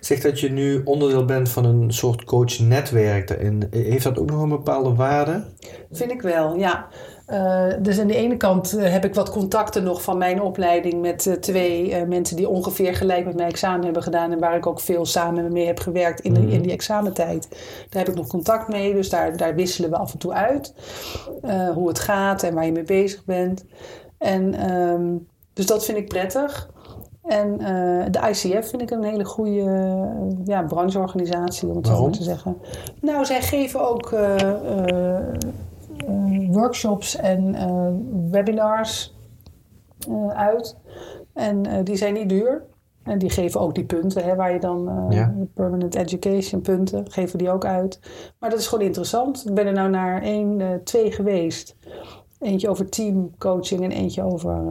[0.00, 3.66] Zeg dat je nu onderdeel bent van een soort coach-netwerk daarin.
[3.70, 5.44] Heeft dat ook nog een bepaalde waarde?
[5.90, 6.86] Vind ik wel, ja.
[7.26, 11.00] Eh, dus aan de ene kant eh, heb ik wat contacten nog van mijn opleiding
[11.00, 14.66] met eh, twee mensen die ongeveer gelijk met mijn examen hebben gedaan en waar ik
[14.66, 16.50] ook veel samen mee heb gewerkt in, de- Mhm.
[16.50, 17.48] in die examentijd.
[17.88, 20.74] Daar heb ik nog contact mee, dus daar, daar wisselen we af en toe uit
[21.74, 23.64] hoe het gaat en waar je mee bezig bent.
[24.18, 25.02] En, ehm,
[25.52, 26.70] dus dat vind ik prettig.
[27.22, 27.58] En
[28.10, 29.64] de ICF vind ik een hele goede
[30.44, 32.56] ja, brancheorganisatie, om het zo maar te zeggen.
[33.00, 34.14] Nou, zij geven ook
[36.50, 37.88] workshops en eh,
[38.30, 39.14] webinars
[40.08, 40.76] eh, uit.
[41.32, 42.62] En eh, die zijn niet duur.
[43.02, 45.34] En die geven ook die punten, hè, waar je dan eh, Ja.
[45.54, 48.00] permanent education punten, geven die ook uit.
[48.38, 49.44] Maar dat is gewoon interessant.
[49.48, 51.76] Ik ben er nou naar één, eh, twee geweest.
[52.38, 54.62] Eentje over teamcoaching en eentje over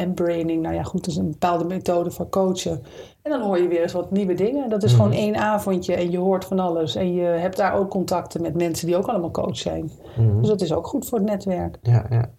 [0.00, 0.62] eh embraining.
[0.62, 2.82] Nou ja, goed, dat is een bepaalde methode van coachen.
[3.22, 4.68] En dan hoor je weer eens wat nieuwe dingen.
[4.68, 5.02] Dat is Mhm.
[5.02, 6.94] gewoon één avondje en je hoort van alles.
[6.94, 9.90] En je hebt daar ook contacten met mensen die ook allemaal coach zijn.
[10.16, 10.38] Mhm.
[10.40, 11.78] Dus dat is ook goed voor het netwerk.
[11.82, 12.30] Ja, ja.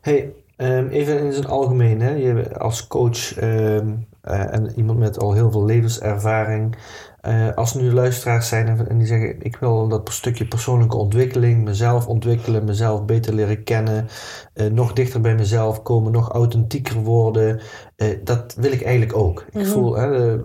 [0.00, 2.10] Hey, ehm, even in zijn algemeen, hè?
[2.10, 3.88] Je als coach ehm,
[4.20, 6.76] eh, en iemand met al heel veel levenservaring.
[7.24, 10.96] Eh, als er nu luisteraars zijn en, en die zeggen: Ik wil dat stukje persoonlijke
[10.96, 14.06] ontwikkeling, mezelf ontwikkelen, mezelf beter leren kennen,
[14.52, 17.60] eh, nog dichter bij mezelf komen, nog authentieker worden.
[17.96, 19.44] eh, dat wil ik eigenlijk ook.
[19.46, 19.64] Ik Mhm.
[19.64, 20.36] voel, hè,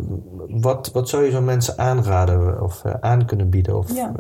[0.48, 3.78] wat, wat zou je zo'n mensen aanraden of eh, aan kunnen bieden?
[3.78, 4.14] Of, Ja.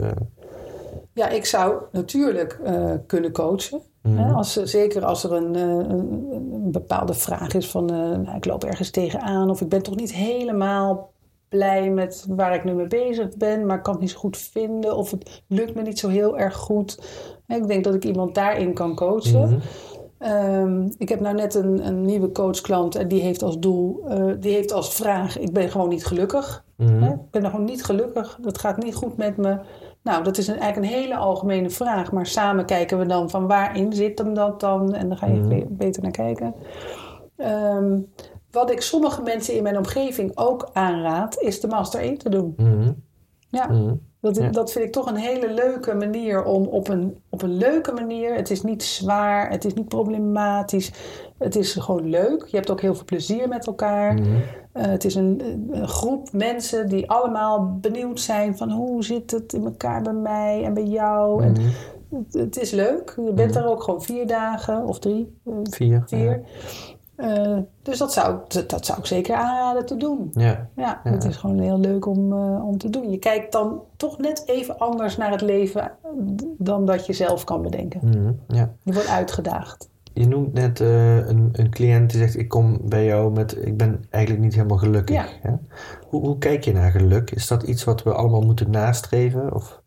[1.13, 3.81] Ja, ik zou natuurlijk eh, kunnen coachen.
[4.01, 4.17] mhm.
[4.17, 7.89] Hè, als, zeker als er een, eh, een, een bepaalde vraag is van...
[7.89, 11.09] eh, nou, ik loop ergens tegenaan of ik ben toch niet helemaal
[11.49, 14.37] blij met waar ik nu mee bezig ben, maar ik kan het niet zo goed
[14.37, 16.99] vinden of het lukt me niet zo heel erg goed.
[17.47, 19.49] Ik denk dat ik iemand daarin kan coachen.
[19.49, 19.59] Mhm.
[20.17, 24.25] Ehm, ik heb nou net een, een nieuwe coachklant en die heeft als doel, eh,
[24.39, 26.63] die heeft als vraag: ik ben gewoon niet gelukkig.
[26.75, 27.01] Mhm.
[27.03, 27.11] Hè?
[27.13, 28.37] Ik ben gewoon niet gelukkig.
[28.41, 29.57] Dat gaat niet goed met me.
[30.03, 32.11] Nou, dat is een, eigenlijk een hele algemene vraag.
[32.11, 34.93] Maar samen kijken we dan van waarin zit hem dat dan?
[34.93, 35.47] En dan ga je Mhm.
[35.49, 36.53] be- beter naar kijken.
[37.35, 37.99] Ehm,
[38.51, 42.53] wat ik sommige mensen in mijn omgeving ook aanraad, is de Master 1 te doen.
[42.57, 42.91] Mhm.
[43.49, 43.93] Ja, Mhm.
[44.21, 44.49] dat, Ja.
[44.49, 48.35] dat vind ik toch een hele leuke manier om op een, op een leuke manier.
[48.35, 50.91] Het is niet zwaar, het is niet problematisch.
[51.37, 52.45] Het is gewoon leuk.
[52.47, 54.13] Je hebt ook heel veel plezier met elkaar.
[54.13, 54.27] Mhm.
[54.73, 55.41] Eh, het is een,
[55.71, 60.63] een groep mensen die allemaal benieuwd zijn van hoe zit het in elkaar bij mij
[60.63, 61.43] en bij jou.
[61.43, 61.55] En
[62.11, 63.13] het, het is leuk.
[63.25, 66.03] Je bent daar ook gewoon vier dagen of drie, eh, Vier.
[66.05, 66.41] vier.
[67.19, 70.31] Eh, dus dat zou, ik- dat, dat zou ik zeker aanraden te doen.
[70.33, 70.67] Ja.
[70.75, 71.11] Ja, Ja.
[71.11, 73.09] het is gewoon heel leuk om, eh, om te doen.
[73.11, 75.89] Je kijkt dan toch net even anders naar het leven eh,
[76.57, 77.99] dan dat je zelf kan bedenken.
[78.03, 78.31] Mhm.
[78.47, 78.69] ja.
[78.83, 79.89] Je wordt uitgedaagd.
[80.13, 83.65] Je noemt net een, een cliënt die zegt: Ik kom bij jou met.
[83.65, 85.15] Ik ben eigenlijk niet helemaal gelukkig.
[85.15, 85.25] Ja.
[85.41, 85.51] hè?
[86.07, 87.31] Hoe, hoe kijk je naar geluk?
[87.31, 89.53] Is dat iets wat we allemaal moeten nastreven?
[89.55, 89.78] Of?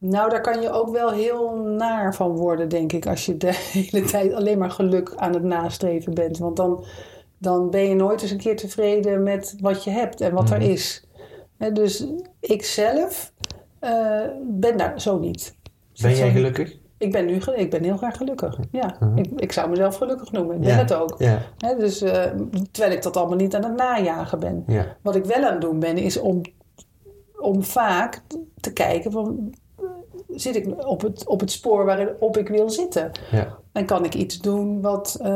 [0.00, 3.52] Nou, daar kan je ook wel heel naar van worden, denk ik, als je de
[3.72, 6.38] hele tijd alleen maar geluk aan het nastreven bent.
[6.38, 6.84] Want dan,
[7.38, 10.58] dan ben je nooit eens een keer tevreden met wat je hebt en wat er
[10.60, 10.70] Mhm.
[10.70, 11.04] is.
[11.72, 12.06] Dus
[12.40, 13.32] ik zelf
[13.78, 15.54] eh, ben daar zo niet.
[15.94, 16.76] Is Ben jij gelukkig?
[16.98, 18.58] Ik ben nu ik ben heel graag gelukkig.
[18.70, 19.18] Ja, Mhm.
[19.18, 20.54] ik, ik zou mezelf gelukkig noemen.
[20.56, 20.76] Ik ben Ja.
[20.76, 21.14] het ook.
[21.18, 21.38] Ja.
[21.78, 22.24] Dus, eh,
[22.70, 24.64] terwijl ik dat allemaal niet aan het najagen ben.
[24.66, 24.96] Ja.
[25.02, 26.40] Wat ik wel aan het doen ben, is om,
[27.38, 28.20] om vaak
[28.60, 29.54] te kijken van...
[30.32, 33.10] eh, Zit ik op het, op het spoor waarop ik wil zitten?
[33.30, 33.58] Ja.
[33.72, 35.30] En kan ik iets doen wat, eh,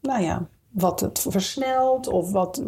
[0.00, 2.08] nou ja, wat het versnelt?
[2.08, 2.62] Of wat,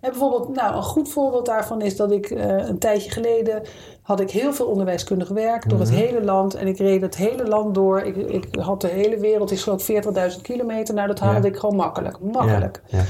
[0.00, 3.62] hè, bijvoorbeeld, nou, een goed voorbeeld daarvan is dat ik eh, een tijdje geleden
[4.02, 5.98] had ik heel veel onderwijskundig werk door het Mhm.
[5.98, 6.54] hele land.
[6.54, 8.00] En ik reed het hele land door.
[8.00, 10.94] Ik, ik had de hele wereld, ik geloof 40.000 kilometer.
[10.94, 11.52] Nou, dat haalde Ja.
[11.54, 12.20] ik gewoon makkelijk.
[12.20, 12.82] Makkelijk.
[12.86, 13.02] Ja.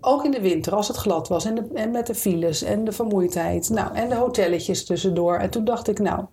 [0.00, 2.84] Ook in de winter, als het glad was en, de, en met de files en
[2.84, 3.70] de vermoeidheid.
[3.70, 5.36] Nou, en de hotelletjes tussendoor.
[5.36, 6.24] En toen dacht ik, nou,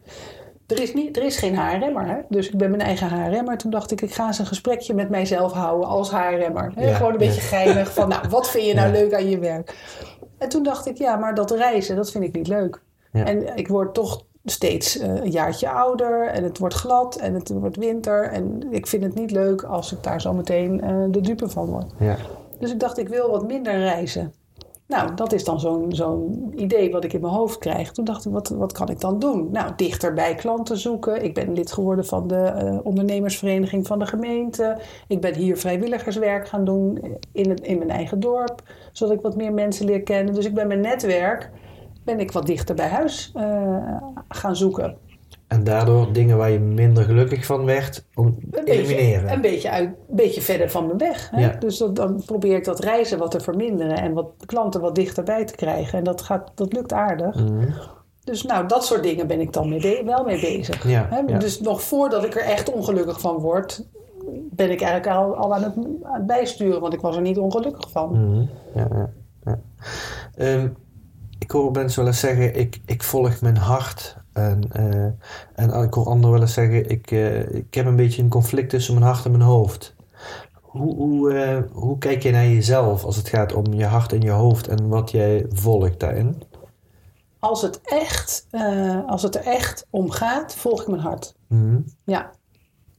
[0.68, 2.08] er is, niet, er is geen haarremmer.
[2.08, 2.18] Hè?
[2.30, 3.58] Dus ik ben mijn eigen haarremmer.
[3.58, 6.72] Toen dacht ik, ik ga eens een gesprekje met mijzelf houden als haarremmer.
[6.76, 6.88] Hè?
[6.90, 8.94] Ja, Gewoon een beetje geinig van, nou, wat vind je nou Ja.
[8.94, 9.76] leuk aan je werk?
[10.38, 12.82] En toen dacht ik, ja, maar dat reizen, dat vind ik niet leuk.
[13.12, 17.50] En ik word toch steeds eh, een jaartje ouder en het wordt glad en het
[17.50, 18.24] wordt winter.
[18.24, 21.66] En ik vind het niet leuk als ik daar zo meteen eh, de dupe van
[21.66, 21.92] word.
[22.00, 22.16] Ja.
[22.60, 24.34] Dus ik dacht, ik wil wat minder reizen.
[24.88, 27.92] Nou, dat is dan zo'n zo'n idee wat ik in mijn hoofd krijg.
[27.92, 29.52] Toen dacht ik, wat, wat kan ik dan doen?
[29.52, 31.24] Nou, dichter bij klanten zoeken.
[31.24, 34.78] Ik ben lid geworden van de eh, ondernemersvereniging van de gemeente.
[35.08, 38.62] Ik ben hier vrijwilligerswerk gaan doen in, het, in mijn eigen dorp.
[38.92, 40.34] Zodat ik wat meer mensen leer kennen.
[40.34, 41.52] Dus ik ben mijn netwerk,
[42.04, 43.98] ben ik wat dichter bij huis eh,
[44.28, 44.98] gaan zoeken.
[45.48, 49.22] En daardoor dingen waar je minder gelukkig van werd, om Een elimineren.
[49.22, 51.30] beetje, een beetje, uit, een beetje verder van mijn weg.
[51.32, 51.42] Hè?
[51.42, 51.56] Ja.
[51.60, 55.46] Dus dat, dan probeer ik dat reizen wat te verminderen en wat klanten wat dichterbij
[55.46, 55.98] te krijgen.
[55.98, 57.36] En dat, gaat, dat lukt aardig.
[57.36, 57.70] Mhm.
[58.24, 60.88] Dus nou, dat soort dingen ben ik dan mee wel mee bezig.
[60.88, 61.20] Ja, Hè?
[61.28, 61.38] ja.
[61.40, 63.86] Dus nog voordat ik er echt ongelukkig van word,
[64.52, 67.38] ben ik eigenlijk al, al aan, het, aan het bijsturen, want ik was er niet
[67.38, 68.48] ongelukkig van.
[68.74, 69.10] Ja, ja,
[69.46, 69.60] ja.
[70.36, 70.68] Ehm,
[71.40, 74.18] ik hoor mensen wel eens zeggen, ik, ik volg mijn hart.
[74.36, 75.06] En, eh,
[75.56, 78.70] en ik hoor anderen wel eens zeggen, ik, eh, ik heb een beetje een conflict
[78.70, 79.96] tussen mijn hart en mijn hoofd.
[80.62, 84.22] Hoe, hoe, eh, hoe kijk je naar jezelf als het gaat om je hart en
[84.22, 86.44] je hoofd en wat jij volgt daarin?
[87.40, 88.48] Als, het echt,
[89.08, 91.36] als het er echt om gaat, volg ik mijn hart.
[91.48, 91.82] Mhm.
[92.04, 92.32] Ja,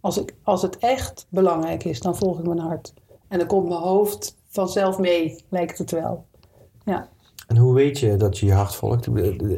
[0.00, 2.94] als, ik, als het echt belangrijk is, dan volg ik mijn hart.
[3.28, 6.26] En dan komt mijn hoofd vanzelf mee, lijkt het wel.
[6.84, 7.08] Ja,
[7.46, 9.06] En hoe weet je dat je je hart volgt?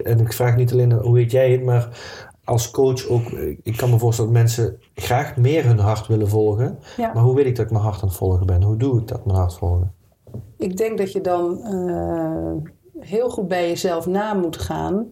[0.02, 1.98] En ik vraag niet alleen hoe weet jij het, maar
[2.44, 3.30] als coach ook.
[3.62, 6.78] Ik kan me voorstellen dat mensen graag meer hun hart willen volgen.
[6.96, 7.12] ja.
[7.12, 8.62] Maar hoe weet ik dat ik mijn hart aan het volgen ben?
[8.62, 9.96] Hoe doe ik dat, mijn hart volgen?
[10.58, 15.06] ik denk dat je dan eh, heel goed bij jezelf na moet gaan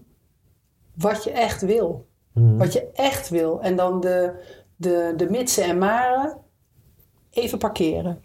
[0.95, 2.07] wat je echt wil.
[2.33, 2.57] Mhm.
[2.57, 3.61] Wat je echt wil.
[3.61, 4.33] En dan de,
[4.77, 6.39] de, de mitsen en maren
[7.31, 8.21] even parkeren.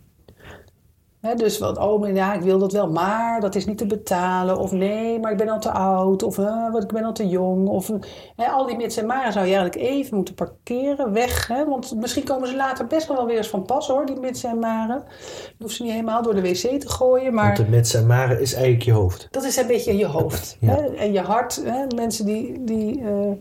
[1.35, 4.57] Dus wat, oh, maar ja, ik wil dat wel, maar dat is niet te betalen.
[4.57, 6.23] Of nee, maar ik ben al te oud.
[6.23, 7.67] Of wat, ik ben al te jong.
[7.67, 7.91] Of
[8.35, 11.47] al die mits en maren zou je eigenlijk even moeten parkeren, weg.
[11.47, 14.59] Want misschien komen ze later best wel weer eens van pas hoor, die mits en
[14.59, 15.03] maren.
[15.45, 17.45] Je hoeft ze niet helemaal door de wc te gooien, maar...
[17.45, 19.27] Want de mits en maren is eigenlijk je hoofd.
[19.31, 20.49] Dat is een beetje je hoofd.
[20.59, 20.77] Ja.
[20.77, 21.63] En je hart.
[21.95, 22.63] Mensen die.
[22.63, 23.31] die eh,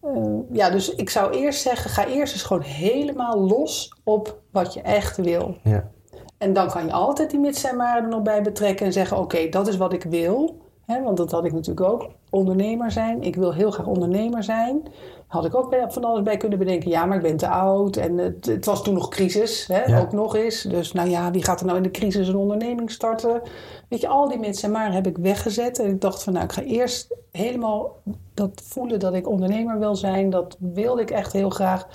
[0.00, 4.74] eh, ja, dus ik zou eerst zeggen: ga eerst eens gewoon helemaal los op wat
[4.74, 5.56] je echt wil.
[5.62, 5.90] Ja.
[6.38, 9.18] En dan kan je altijd die mits en maren er nog bij betrekken en zeggen:
[9.18, 10.64] oké, dat is wat ik wil.
[10.86, 12.10] Want dat had ik natuurlijk ook.
[12.30, 13.22] Ondernemer zijn.
[13.22, 14.82] Ik wil heel graag ondernemer zijn.
[15.26, 16.90] Had ik ook van alles bij kunnen bedenken.
[16.90, 17.96] Ja, maar ik ben te oud.
[17.96, 19.66] En het, het was toen nog crisis.
[19.66, 20.00] Ja.
[20.00, 20.62] Ook nog eens.
[20.62, 23.42] Dus nou ja, wie gaat er nou in de crisis een onderneming starten?
[23.88, 25.78] Weet je, al die mensen maar heb ik weggezet.
[25.78, 27.96] En ik dacht van nou, ik ga eerst helemaal
[28.34, 30.30] dat voelen dat ik ondernemer wil zijn.
[30.30, 31.86] Dat wilde ik echt heel graag.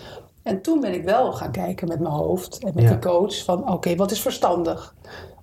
[0.44, 2.89] En toen ben ik wel gaan kijken met mijn hoofd en met Ja.
[2.89, 3.44] de coach.
[3.44, 4.96] Van oké, wat is verstandig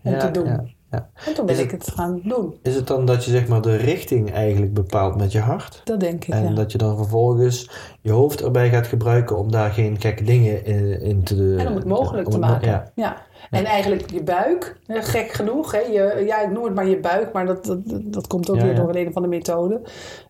[0.02, 0.46] om Ja, te doen?
[0.90, 1.08] ja.
[1.26, 2.58] En toen ben Is ik het gaan doen.
[2.62, 5.80] Is het dan dat je zeg maar de richting eigenlijk bepaalt met je hart?
[5.84, 7.70] Dat denk ik, En dat je dan vervolgens
[8.00, 11.56] je hoofd erbij gaat gebruiken om daar geen gekke dingen in, in te...
[11.58, 12.68] En om het mogelijk om te het maken.
[12.68, 12.90] Ja.
[12.94, 13.16] Ja.
[13.50, 15.72] En eigenlijk je buik, gek genoeg.
[15.72, 18.60] Hè, je, ja, ik noem het maar je buik, maar dat, dat, dat komt ook
[18.60, 19.80] weer door een van de methode.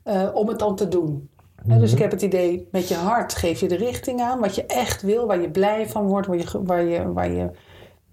[0.02, 1.28] eh, om het dan te doen.
[1.68, 4.40] Dus ik heb het idee, met je hart geef je de richting aan.
[4.40, 7.50] Wat je echt wil, waar je blij van wordt, waar je, waar je, waar je,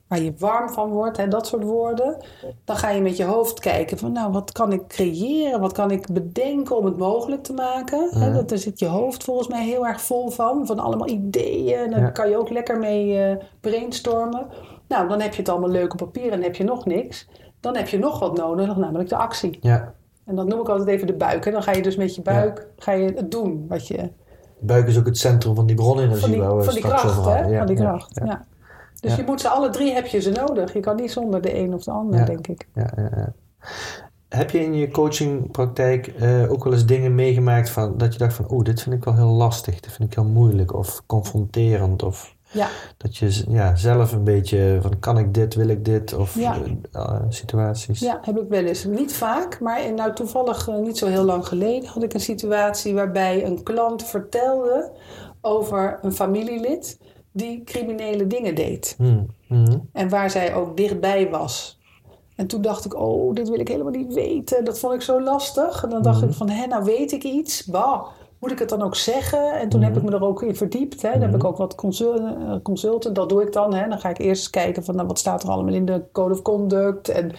[0.07, 1.17] waar je warm van wordt.
[1.17, 2.17] Hè, dat soort woorden.
[2.65, 5.59] Dan ga je met je hoofd kijken van, nou, wat kan ik creëren?
[5.59, 8.09] Wat kan ik bedenken om het mogelijk te maken?
[8.11, 10.65] Hè, dat, daar zit je hoofd volgens mij heel erg vol van.
[10.65, 11.77] Van allemaal ideeën.
[11.77, 12.09] En daar Ja.
[12.09, 14.47] kan je ook lekker mee eh, brainstormen.
[14.87, 17.27] Nou, dan heb je het allemaal leuk op papier en heb je nog niks.
[17.59, 19.57] Dan heb je nog wat nodig, namelijk de actie.
[19.61, 19.93] ja.
[20.25, 21.45] En dat noem ik altijd even de buik.
[21.45, 23.65] En dan ga je dus met je buik ga je het doen.
[23.67, 26.83] Wat je, De buik is ook het centrum van die bronenergie waar we van die
[26.83, 27.31] kracht, over hè?
[27.31, 27.51] hadden.
[27.51, 28.25] Ja, van die kracht, ja.
[28.25, 28.45] ja.
[28.99, 30.73] Dus je moet ze alle drie heb je ze nodig.
[30.73, 32.67] Je kan niet zonder de een of de ander, denk ik.
[32.73, 33.33] Ja, ja, ja.
[34.29, 38.33] Heb je in je coachingpraktijk eh, ook wel eens dingen meegemaakt van, dat je dacht
[38.33, 42.03] van, oeh, dit vind ik wel heel lastig, dit vind ik heel moeilijk of confronterend
[42.03, 46.13] of Ja, dat je ja, zelf een beetje van, kan ik dit, wil ik dit
[46.13, 46.55] of Ja.
[46.55, 47.99] eh, eh, situaties?
[47.99, 48.83] ja, heb ik wel eens.
[48.85, 52.19] Niet vaak, maar in- nou toevallig eh, niet zo heel lang geleden had ik een
[52.19, 54.91] situatie waarbij een klant vertelde
[55.41, 56.99] over een familielid
[57.31, 58.93] die criminele dingen deed.
[58.97, 59.77] Hmm, mhm.
[59.91, 61.79] En waar zij ook dichtbij was.
[62.35, 64.63] En toen dacht ik, oh, dit wil ik helemaal niet weten.
[64.65, 65.83] Dat vond ik zo lastig.
[65.83, 67.65] En dan dacht ik van, hé, nou weet ik iets.
[67.65, 68.05] Bah,
[68.45, 69.59] moet ik het dan ook zeggen?
[69.59, 71.01] En toen heb ik me er ook in verdiept.
[71.01, 71.11] Hè.
[71.11, 73.13] Dan heb ik ook wat eh, consulten.
[73.13, 73.73] Dat doe ik dan.
[73.73, 73.87] Hè.
[73.89, 76.41] Dan ga ik eerst kijken van, nou, wat staat er allemaal in de Code of
[76.41, 77.09] Conduct?
[77.09, 77.31] En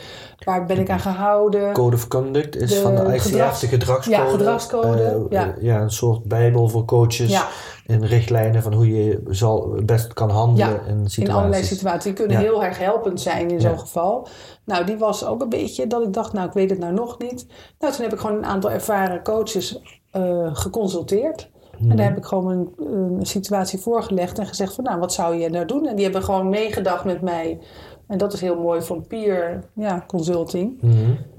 [0.45, 1.73] waar ben ik aan gehouden?
[1.73, 4.17] Code of Conduct is De van de ICF, gedrags- de gedragscode.
[4.17, 5.55] Ja, gedragscode, Eh, ja.
[5.57, 7.31] eh, ja, een soort bijbel voor coaches.
[7.31, 7.47] Ja.
[7.87, 11.19] En richtlijnen van hoe je zal, best kan handelen Ja, in situaties.
[11.19, 12.03] In allerlei situaties.
[12.03, 14.29] Die kunnen heel erg helpend zijn in zo'n geval.
[14.65, 17.19] Nou, die was ook een beetje dat ik dacht, nou, ik weet het nou nog
[17.19, 17.47] niet.
[17.79, 19.81] Nou, toen heb ik gewoon een aantal ervaren coaches
[20.17, 21.51] eh, geconsulteerd.
[21.81, 21.97] En Mhm.
[21.97, 22.73] daar heb ik gewoon een,
[23.19, 25.87] een situatie voorgelegd en gezegd van, nou, wat zou je nou doen?
[25.87, 27.59] En die hebben gewoon meegedacht met mij.
[28.07, 30.79] En dat is heel mooi van peer ja, consulting.
[30.83, 30.95] Mhm.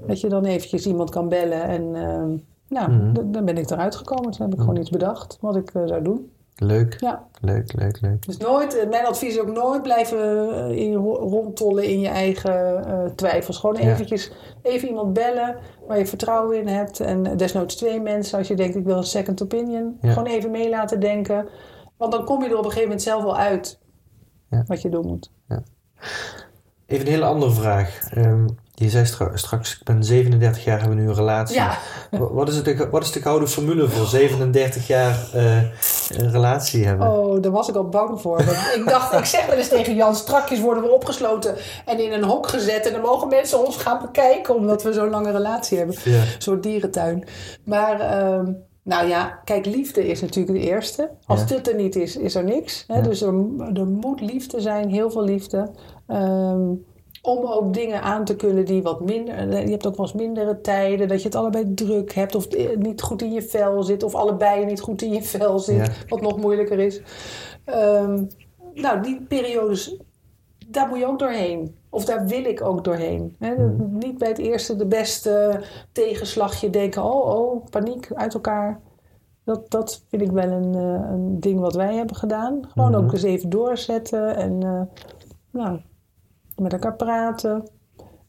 [0.06, 1.94] Dat je dan eventjes iemand kan bellen en...
[1.94, 2.36] ehm,
[2.68, 3.30] nou, Mhm.
[3.30, 4.30] dan ben ik eruit gekomen.
[4.30, 6.30] Toen heb ik gewoon iets bedacht wat ik eh, zou doen.
[6.60, 7.26] Leuk, Ja.
[7.40, 8.26] leuk, leuk, leuk.
[8.26, 12.08] Dus nooit, eh, mijn advies is ook nooit blijven eh, in, ro- rondtollen in je
[12.08, 13.58] eigen eh, twijfels.
[13.58, 13.92] Gewoon Ja.
[13.92, 14.32] eventjes
[14.62, 15.56] even iemand bellen
[15.86, 17.00] waar je vertrouwen in hebt.
[17.00, 19.98] En desnoods twee mensen als je denkt ik wil een second opinion.
[20.00, 20.12] Ja.
[20.12, 21.48] Gewoon even mee laten denken.
[21.96, 23.78] Want dan kom je er op een gegeven moment zelf wel uit
[24.50, 24.64] Ja.
[24.66, 25.30] wat je doen moet.
[26.86, 28.08] Even een hele andere vraag.
[28.12, 28.46] Ehm,
[28.78, 31.56] je zei stra- straks, ik ben 37 jaar, hebben we nu een relatie.
[31.56, 31.78] Ja.
[32.10, 35.56] Wa- Wat is, het, de- wat is de gouden formule voor 37 jaar eh,
[36.08, 37.10] een relatie hebben?
[37.12, 38.36] Oh, daar was ik al bang voor.
[38.44, 41.54] Want ik dacht, ik zeg wel eens tegen Jan, strakjes worden we opgesloten
[41.86, 42.86] en in een hok gezet.
[42.86, 45.96] En dan mogen mensen ons gaan bekijken omdat we zo'n lange relatie hebben.
[46.04, 46.12] Ja.
[46.20, 47.24] Een soort dierentuin.
[47.64, 48.52] Maar ehm,
[48.82, 51.10] nou ja, kijk, liefde is natuurlijk de eerste.
[51.26, 51.46] Als Ja.
[51.46, 52.84] dit er niet is, is er niks.
[52.86, 52.94] Hè?
[52.96, 53.00] Ja.
[53.02, 53.34] Dus er,
[53.74, 55.70] er moet liefde zijn, heel veel liefde.
[56.06, 56.60] Ehm,
[57.22, 59.50] om ook dingen aan te kunnen die wat minder...
[59.64, 62.34] Je hebt ook wel eens mindere tijden, dat je het allebei druk hebt...
[62.34, 65.58] of eh, niet goed in je vel zit, of allebei niet goed in je vel
[65.58, 65.86] zit.
[65.86, 65.92] Ja.
[66.08, 67.02] Wat nog moeilijker is.
[67.64, 68.24] Ehm,
[68.74, 69.96] nou, die periodes,
[70.66, 71.76] daar moet je ook doorheen.
[71.90, 73.36] Of daar wil ik ook doorheen.
[73.38, 73.54] Hè?
[73.78, 75.60] Niet bij het eerste de beste
[75.92, 77.02] tegenslagje denken...
[77.02, 78.80] oh, oh, paniek, uit elkaar.
[79.44, 82.60] Dat, dat vind ik wel een, eh, een ding wat wij hebben gedaan.
[82.68, 83.04] Gewoon Mhm.
[83.04, 84.80] ook eens even doorzetten en eh,
[85.50, 85.80] nou,
[86.58, 87.68] met elkaar praten.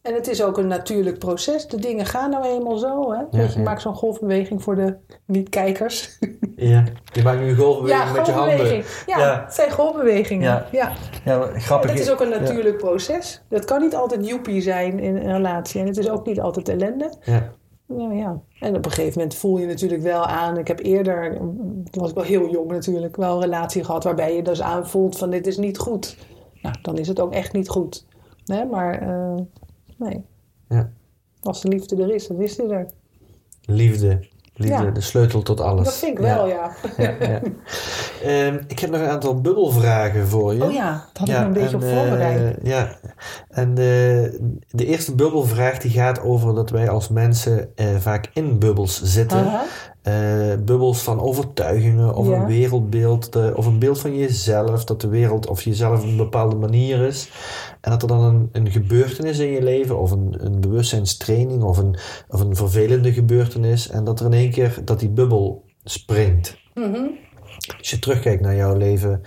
[0.02, 1.68] En het is ook een natuurlijk proces.
[1.68, 3.12] De dingen gaan nou eenmaal zo.
[3.12, 3.24] Hè?
[3.32, 3.66] Weet je, ja.
[3.66, 6.18] maak zo'n golfbeweging voor de niet-kijkers.
[6.56, 6.84] Ja.
[7.14, 8.76] Je maakt nu een golfbeweging met je handen.
[8.76, 9.44] Ja, Ja.
[9.44, 10.66] het zijn golfbewegingen.
[10.72, 10.94] Ja.
[11.26, 11.40] Ja.
[11.54, 11.92] Grappig.
[11.92, 13.42] Dat is ook een natuurlijk proces.
[13.50, 15.82] Dat kan niet altijd joepie zijn in een relatie.
[15.82, 17.14] En het is ook niet altijd ellende.
[17.22, 17.52] Ja.
[17.88, 18.40] Nou ja.
[18.60, 20.58] En op een gegeven moment voel je natuurlijk wel aan.
[20.58, 21.38] Ik heb eerder,
[21.84, 25.18] toen was ik wel heel jong natuurlijk, wel een relatie gehad waarbij je dus aanvoelt
[25.18, 26.18] van dit is niet goed.
[26.62, 28.06] Nou, dan is het ook echt niet goed.
[28.50, 29.42] Nee, maar eh,
[29.98, 30.26] nee.
[30.70, 30.90] Ja.
[31.42, 32.86] Als de liefde er is, dan is die er.
[33.66, 34.28] Liefde.
[34.54, 34.92] Liefde, Ja.
[34.92, 35.86] de sleutel tot alles.
[35.86, 36.72] Dat vind ik wel, ja.
[36.98, 37.42] Ja, ja.
[38.24, 40.64] Ehm, ik heb nog een aantal bubbelvragen voor je.
[40.64, 42.58] Oh ja, dat had ik me een beetje op voorbereid.
[42.58, 42.96] eh, ja,
[43.50, 48.60] en de, de eerste bubbelvraag die gaat over dat wij als mensen eh, vaak in
[48.60, 49.48] bubbels zitten.
[50.10, 52.34] Eh, bubbels van overtuigingen of Ja.
[52.42, 57.02] een wereldbeeld of een beeld van jezelf, dat de wereld of jezelf een bepaalde manier
[57.02, 57.30] is.
[57.82, 61.78] En dat er dan een, een gebeurtenis in je leven of een, een bewustzijnstraining of
[61.78, 61.98] een,
[62.28, 66.58] of een vervelende gebeurtenis en dat er in één keer dat die bubbel springt.
[66.74, 67.06] Mhm.
[67.78, 69.22] Als je terugkijkt naar jouw leven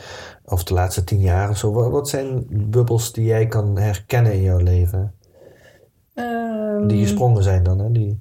[0.44, 4.32] of de laatste tien jaar of zo, wat, wat zijn bubbels die jij kan herkennen
[4.32, 5.14] in jouw leven?
[6.14, 7.92] Ehm, Die gesprongen zijn dan, hè?
[7.92, 8.18] Die,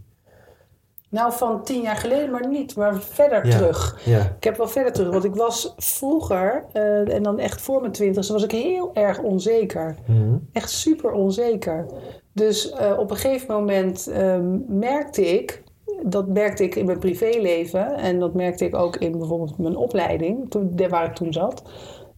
[1.12, 3.58] nou, van tien jaar geleden, maar niet, maar verder Ja.
[3.58, 4.00] terug.
[4.06, 4.20] ja.
[4.38, 7.92] Ik heb wel verder terug, want ik was vroeger, eh, en dan echt voor mijn
[7.92, 9.96] twintigste, was ik heel erg onzeker.
[10.08, 10.38] Mhm.
[10.52, 11.86] Echt super onzeker.
[12.34, 15.64] Dus eh, op een gegeven moment ehm, merkte ik,
[16.04, 20.50] dat merkte ik in mijn privéleven en dat merkte ik ook in bijvoorbeeld mijn opleiding,
[20.50, 21.62] toen, waar ik toen zat,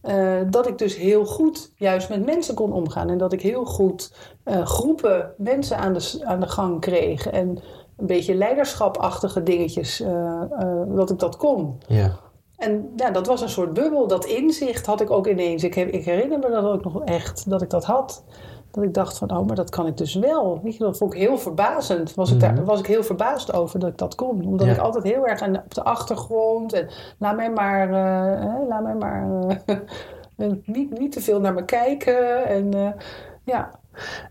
[0.02, 3.64] eh, dat ik dus heel goed juist met mensen kon omgaan en dat ik heel
[3.64, 4.14] goed
[4.64, 7.58] groepen mensen aan de, aan de gang kreeg en
[7.96, 11.78] een beetje leiderschapachtige dingetjes, eh, eh, dat ik dat kon.
[11.86, 12.10] ja.
[12.56, 14.06] En ja, dat was een soort bubbel.
[14.06, 15.64] Dat inzicht had ik ook ineens.
[15.64, 18.24] Ik, ik herinner me dat ook nog echt, dat ik dat had.
[18.70, 20.60] Dat ik dacht van, oh, maar dat kan ik dus wel.
[20.62, 22.14] Weet je, dat vond ik heel verbazend.
[22.14, 24.46] Was ik, daar, was ik heel verbaasd over dat ik dat kon.
[24.46, 24.72] Omdat Ja.
[24.72, 26.72] ik altijd heel erg aan, op de achtergrond...
[26.72, 26.88] en
[27.18, 29.28] laat mij maar, eh, hè, laat mij maar
[30.66, 32.46] niet, niet te veel naar me kijken.
[32.46, 32.94] En
[33.44, 33.70] ja,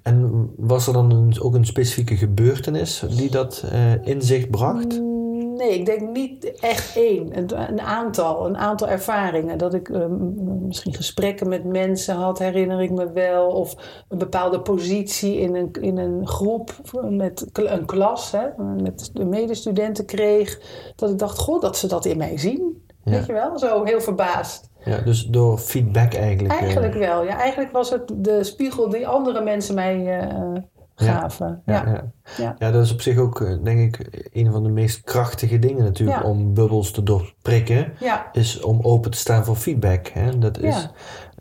[0.01, 4.99] En was er dan een, ook een specifieke gebeurtenis die dat eh, inzicht bracht?
[4.99, 5.13] Mm,
[5.55, 7.37] Nee, ik denk niet echt één.
[7.37, 9.57] Een, een aantal, een aantal ervaringen.
[9.57, 13.47] Dat ik ehm, misschien gesprekken met mensen had, herinner ik me wel.
[13.47, 13.75] Of
[14.09, 16.71] een bepaalde positie in een, in een groep,
[17.09, 20.59] met een klas, hè, met de medestudenten kreeg.
[20.95, 22.85] Dat ik dacht, god, dat ze dat in mij zien.
[23.03, 23.11] Ja.
[23.11, 23.59] Weet je wel?
[23.59, 24.69] Zo heel verbaasd.
[24.85, 26.53] Ja, dus door feedback eigenlijk.
[26.53, 27.23] eh, Eigenlijk wel.
[27.23, 30.51] Ja, eigenlijk was het de spiegel die andere mensen mij eh,
[30.95, 31.61] gaven.
[31.65, 31.91] ja, Ja.
[31.91, 32.11] ja.
[32.37, 32.55] Ja.
[32.59, 35.83] Ja, dat is op zich ook, eh, denk ik, een van de meest krachtige dingen
[35.83, 37.93] natuurlijk om bubbels te doorprikken.
[37.99, 38.29] Ja.
[38.31, 40.07] Is om open te staan voor feedback.
[40.07, 40.37] Hè?
[40.39, 40.91] Dat is, Ja.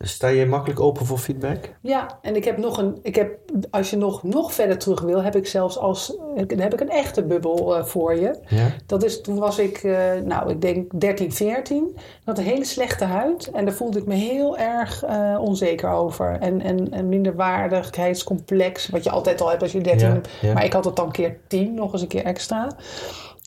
[0.04, 1.70] Sta je makkelijk open voor feedback?
[1.80, 3.38] Ja, en ik heb nog een, ik heb,
[3.70, 6.16] als je nog, nog verder terug wil, heb ik zelfs als,
[6.56, 8.38] heb ik een echte bubbel eh, voor je.
[8.48, 8.66] Ja?
[8.86, 9.94] Dat is, toen was ik, eh,
[10.24, 11.88] nou, ik denk 13, 14.
[11.94, 15.90] Ik had een hele slechte huid en daar voelde ik me heel erg eh, onzeker
[15.90, 16.36] over.
[16.40, 20.28] En, en, en minderwaardigheidscomplex, wat je altijd al hebt als je 13 Ja, bent.
[20.40, 20.52] ja.
[20.52, 22.70] Maar ik had het dan keer 10, nog eens een keer extra.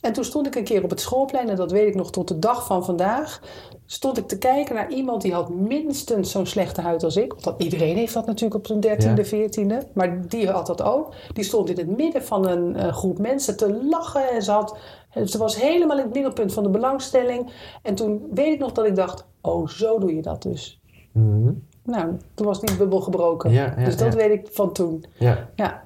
[0.05, 2.27] En toen stond ik een keer op het schoolplein, en dat weet ik nog tot
[2.27, 3.41] de dag van vandaag.
[3.85, 7.33] Stond ik te kijken naar iemand die had minstens zo'n slechte huid als ik.
[7.41, 9.87] Want iedereen heeft dat natuurlijk op zijn dertiende, veertiende.
[9.93, 11.13] Maar die had dat ook.
[11.33, 14.29] Die stond in het midden van een eh, groep mensen te lachen.
[14.29, 14.77] En ze, had,
[15.25, 17.49] ze was helemaal in het middelpunt van de belangstelling.
[17.81, 20.79] En toen weet ik nog dat ik dacht, oh, zo doe je dat dus.
[21.11, 21.51] Mhm.
[21.83, 23.51] Nou, toen was die bubbel gebroken.
[23.51, 24.19] Ja, ja, dus dat ja.
[24.19, 25.05] weet ik van toen.
[25.17, 25.49] ja.
[25.55, 25.83] Ja,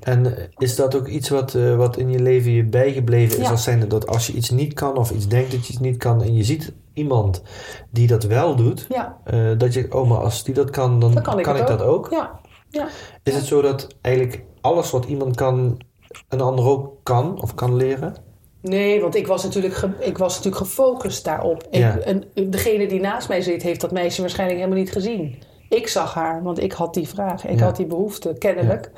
[0.00, 3.44] En is dat ook iets wat, eh, wat in je leven je bijgebleven is?
[3.44, 3.50] Ja.
[3.50, 5.96] Als zijnde dat als je iets niet kan of iets denkt dat je iets niet
[5.96, 7.42] kan en je ziet iemand
[7.90, 11.12] die dat wel doet, ja eh, dat je, oh maar als die dat kan, dan
[11.14, 12.08] dan kan ik, dat ook.
[12.10, 12.88] Ja, ja.
[13.22, 15.80] Is het zo dat eigenlijk alles wat iemand kan,
[16.28, 18.14] een ander ook kan of kan leren?
[18.62, 21.62] Nee, want ik was natuurlijk, ik was natuurlijk gefocust daarop.
[21.70, 25.42] Ik- en degene die naast mij zit, heeft dat meisje waarschijnlijk helemaal niet gezien.
[25.68, 27.46] Ik zag haar, want ik had die vraag.
[27.46, 27.64] Ik Ja.
[27.64, 28.90] had die behoefte, kennelijk,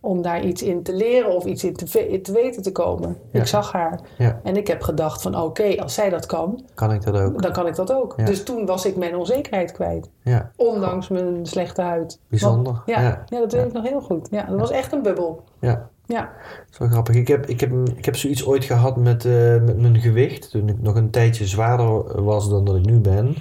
[0.00, 3.16] om daar iets in te leren of iets in te, weten te komen.
[3.32, 3.40] Ja.
[3.40, 4.00] Ik zag haar.
[4.18, 7.42] Ja, En ik heb gedacht van, oké, als zij dat kan, kan ik dat ook?
[7.42, 8.14] dan kan ik dat ook.
[8.16, 8.24] Ja.
[8.24, 10.10] Dus toen was ik mijn onzekerheid kwijt.
[10.22, 12.18] Ja, Ondanks mijn slechte huid.
[12.28, 12.72] bijzonder.
[12.72, 13.22] Want- ja, ja.
[13.26, 13.38] ja.
[13.38, 14.28] dat weet ik nog heel goed.
[14.30, 15.44] Ja, dat was echt een bubbel.
[15.60, 15.88] ja.
[16.06, 16.20] Ja.
[16.20, 17.14] Dat is wel grappig.
[17.14, 19.32] Ik heb, ik heb, ik heb zoiets ooit gehad met, eh,
[19.62, 20.50] met mijn gewicht.
[20.50, 23.36] Toen ik nog een tijdje zwaarder was dan dat ik nu ben.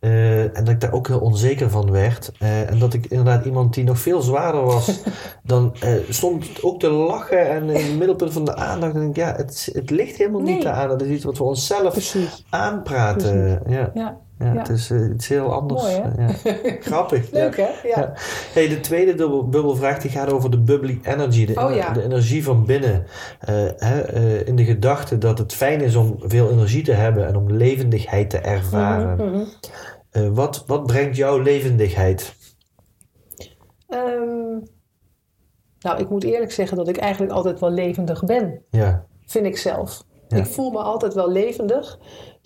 [0.00, 2.32] Eh, en dat ik daar ook heel onzeker van werd.
[2.38, 5.00] Eh, en dat ik inderdaad iemand die nog veel zwaarder was,
[5.42, 8.94] dan eh, stond ook te lachen en in het middelpunt van de aandacht.
[8.94, 10.88] En ik, ja, het, het ligt helemaal niet aan.
[10.88, 12.44] Dat is iets wat we onszelf Precies.
[12.50, 13.62] aanpraten.
[13.68, 13.90] Ja.
[13.94, 14.18] Ja.
[14.38, 14.58] Ja, Ja.
[14.58, 15.82] het is eh, iets heel anders.
[15.82, 16.22] Mooi, hè?
[16.26, 16.32] Ja.
[16.80, 17.30] Grappig.
[17.30, 17.68] Leuk, ja.
[17.82, 17.88] hè?
[17.88, 18.12] Ja.
[18.52, 22.02] Hey, de tweede dubbel, bubbelvraag die gaat over de bubbly energy, de, Oh, ener- de
[22.02, 23.06] energie van binnen.
[23.40, 27.26] Eh, hè, eh, in de gedachte dat het fijn is om veel energie te hebben
[27.26, 29.46] en om levendigheid te ervaren.
[30.10, 32.34] Eh, wat, wat brengt jouw levendigheid?
[33.88, 34.58] Ehm,
[35.80, 38.62] nou, ik moet eerlijk zeggen dat ik eigenlijk altijd wel levendig ben.
[38.70, 40.06] Ja, Vind ik zelf.
[40.28, 41.98] Ik voel me altijd wel levendig.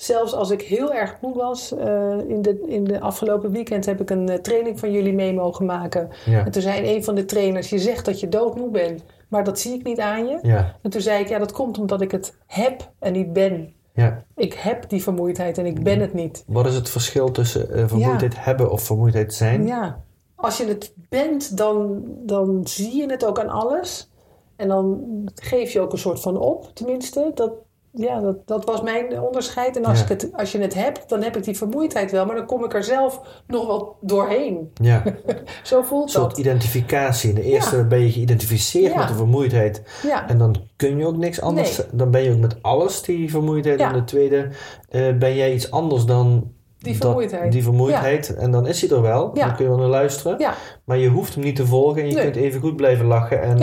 [0.03, 1.74] Zelfs als ik heel erg moe was.
[1.76, 5.32] eh, in, de, in de afgelopen weekend heb ik een eh, training van jullie mee
[5.34, 6.09] mogen maken.
[6.24, 9.03] ja, En toen zei een van de trainers: Je zegt dat je doodmoe bent.
[9.28, 10.38] maar dat zie ik niet aan je.
[10.42, 13.72] Ja, En toen zei ik, ja, dat komt omdat ik het heb en niet ben.
[13.92, 14.24] ja.
[14.36, 16.44] Ik heb die vermoeidheid en ik ben het niet.
[16.46, 19.66] Wat is het verschil tussen eh, vermoeidheid hebben of vermoeidheid zijn?
[19.66, 20.03] Ja,
[20.34, 24.11] als je het bent, dan, dan zie je het ook aan alles.
[24.57, 25.00] En dan
[25.34, 27.30] geef je ook een soort van op, tenminste.
[27.34, 27.53] Dat,
[27.95, 29.76] ja, dat, dat was mijn onderscheid.
[29.76, 30.03] En als, Ja.
[30.05, 32.26] ik het, als je het hebt, dan heb ik die vermoeidheid wel.
[32.26, 34.70] Maar dan kom ik er zelf nog wel doorheen.
[34.74, 35.03] Ja.
[35.62, 36.38] Zo voelt Een soort dat.
[36.38, 37.28] identificatie.
[37.28, 38.99] In de eerste ben je geïdentificeerd Ja.
[38.99, 39.82] met de vermoeidheid.
[40.26, 41.76] En dan kun je ook niks anders.
[41.76, 41.86] Nee.
[41.93, 43.80] Dan ben je ook met alles die vermoeidheid.
[43.80, 44.49] En de tweede
[44.88, 47.53] eh, ben jij iets anders dan Die dat- vermoeidheid.
[47.53, 48.34] die vermoeidheid.
[48.34, 49.30] En dan is hij er wel.
[49.34, 49.47] Ja.
[49.47, 50.38] Dan kun je wel naar luisteren.
[50.38, 52.03] ja, Maar je hoeft hem niet te volgen.
[52.03, 52.24] En je Nee.
[52.24, 53.43] kunt even goed blijven lachen.
[53.43, 53.59] En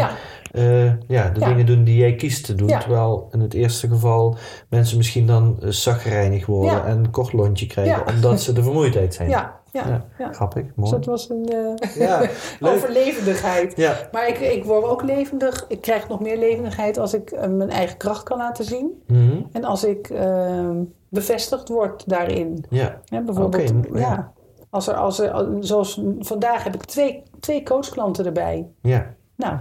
[0.51, 1.47] ja, eh, ja, de Ja.
[1.47, 2.67] dingen doen die jij kiest te doen.
[2.67, 2.79] Ja.
[2.79, 4.37] Terwijl in het eerste geval
[4.69, 6.71] mensen misschien dan uh, worden.
[6.71, 6.85] Ja.
[6.85, 8.07] En een kort lontje krijgen.
[8.07, 9.29] Omdat ze de vermoeidheid zijn.
[9.37, 10.05] ja, ja.
[10.31, 10.63] Grappig.
[10.63, 10.91] Dus Mooi.
[10.91, 11.49] dat was een
[11.95, 12.19] Ja,
[12.59, 12.73] leuk.
[12.73, 13.73] overlevendigheid.
[13.77, 14.09] Ja.
[14.11, 15.65] Maar ik, ik word ook levendig.
[15.67, 19.03] Ik krijg nog meer levendigheid als ik mijn eigen kracht kan laten zien.
[19.07, 19.41] Mhm.
[19.51, 20.77] En als ik ehm,
[21.09, 22.65] bevestigd word daarin.
[22.69, 23.01] Ja.
[23.25, 24.31] Bijvoorbeeld, ja.
[24.69, 28.67] Als er, als er, zoals vandaag heb ik twee, twee coachklanten erbij.
[28.81, 29.15] Ja.
[29.35, 29.57] Nou,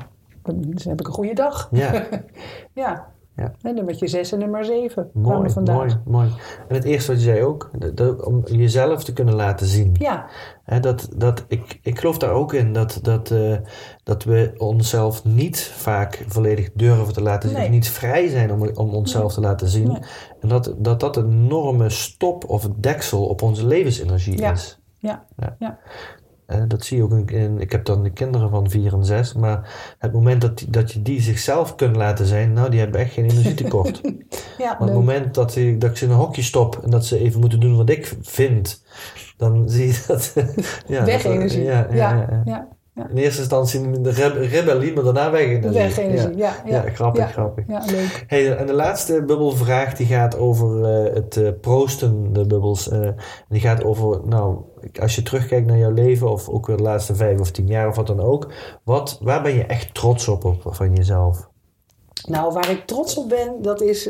[0.54, 1.68] dan heb ik een goede dag.
[1.72, 2.06] Ja.
[2.74, 3.06] Ja.
[3.36, 3.52] Ja.
[3.62, 6.28] En nummertje 6 en nummer 7 Mooi, mooi, mooi.
[6.68, 9.94] En het eerste wat je zei ook, dat- om jezelf te kunnen laten zien.
[9.98, 10.26] Ja,
[10.80, 13.56] dat, dat, ik, ik geloof daar ook in dat, dat, eh,
[14.02, 17.58] dat we onszelf niet vaak volledig durven te laten zien.
[17.58, 17.66] Nee.
[17.66, 19.86] Of niet vrij zijn om, om onszelf te laten zien.
[19.88, 20.00] Nee.
[20.40, 24.52] En dat, dat dat een enorme stop of deksel op onze levensenergie Ja.
[24.52, 24.80] is.
[24.98, 25.56] ja, Ja.
[25.58, 25.78] ja.
[26.68, 29.32] Dat zie je ook in, in- ik heb dan de kinderen van 4 en 6,
[29.32, 33.00] maar het moment dat, die- dat je die zichzelf kunt laten zijn, nou die hebben
[33.00, 34.00] echt geen energietekort.
[34.58, 37.06] ja Maar het moment dat, ik- dat ik ze in een hokje stop en dat
[37.06, 38.82] ze even moeten doen wat ik vind,
[39.36, 40.32] dan zie je dat.
[40.86, 41.04] ja,
[41.64, 42.68] Ja, ja, ja, ja.
[43.10, 45.70] In eerste instantie de rebe- rebellie, maar daarna weg-energie.
[45.78, 46.36] Weg-energie.
[46.36, 47.64] Ja, ja, Ja, grappig, grappig.
[47.68, 48.24] Ja, leuk.
[48.26, 52.88] Hey, en de laatste bubbelvraag die gaat over eh, het eh, proosten, de bubbels.
[52.88, 53.08] eh,
[53.48, 54.56] die gaat over, nou,
[55.00, 57.88] als je terugkijkt naar jouw leven, of ook weer de laatste vijf of tien jaar
[57.88, 58.52] of wat dan ook.
[58.84, 61.48] Wat, waar ben je echt trots op, op van jezelf?
[62.28, 64.08] Nou, waar ik trots op ben, dat is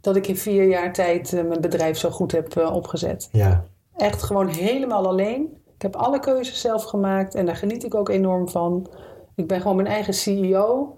[0.00, 3.28] dat ik in vier jaar tijd mijn bedrijf zo goed heb opgezet.
[3.32, 3.64] Ja,
[3.96, 5.59] Echt gewoon helemaal alleen.
[5.80, 8.86] Ik heb alle keuzes zelf gemaakt en daar geniet ik ook enorm van.
[9.34, 10.96] Ik ben gewoon mijn eigen CEO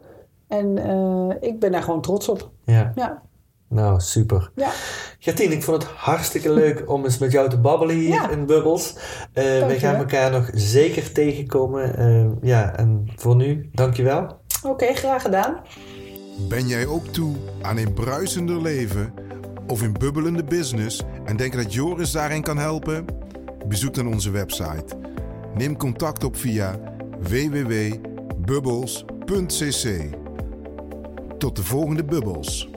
[0.48, 2.50] en eh, ik ben daar gewoon trots op.
[2.64, 2.92] ja.
[2.94, 3.22] Ja,
[3.68, 4.50] Nou, super.
[4.54, 4.70] ja.
[5.18, 8.30] Gertien, ik vond het hartstikke leuk om eens met jou te babbelen hier Ja.
[8.30, 8.96] in Bubbels.
[9.32, 11.96] Eh we gaan elkaar nog zeker tegenkomen.
[11.96, 14.26] Eh, ja, en voor nu, dankjewel.
[14.66, 15.60] Oké, graag gedaan.
[16.48, 19.14] Ben jij ook toe aan een bruisender leven
[19.68, 23.04] of een bubbelende business en denk dat Joris daarin kan helpen?
[23.68, 24.84] Bezoek dan onze website.
[25.54, 26.80] Neem contact op via
[27.20, 30.16] www.bubbels.cc.
[31.38, 32.71] Tot de volgende bubbels.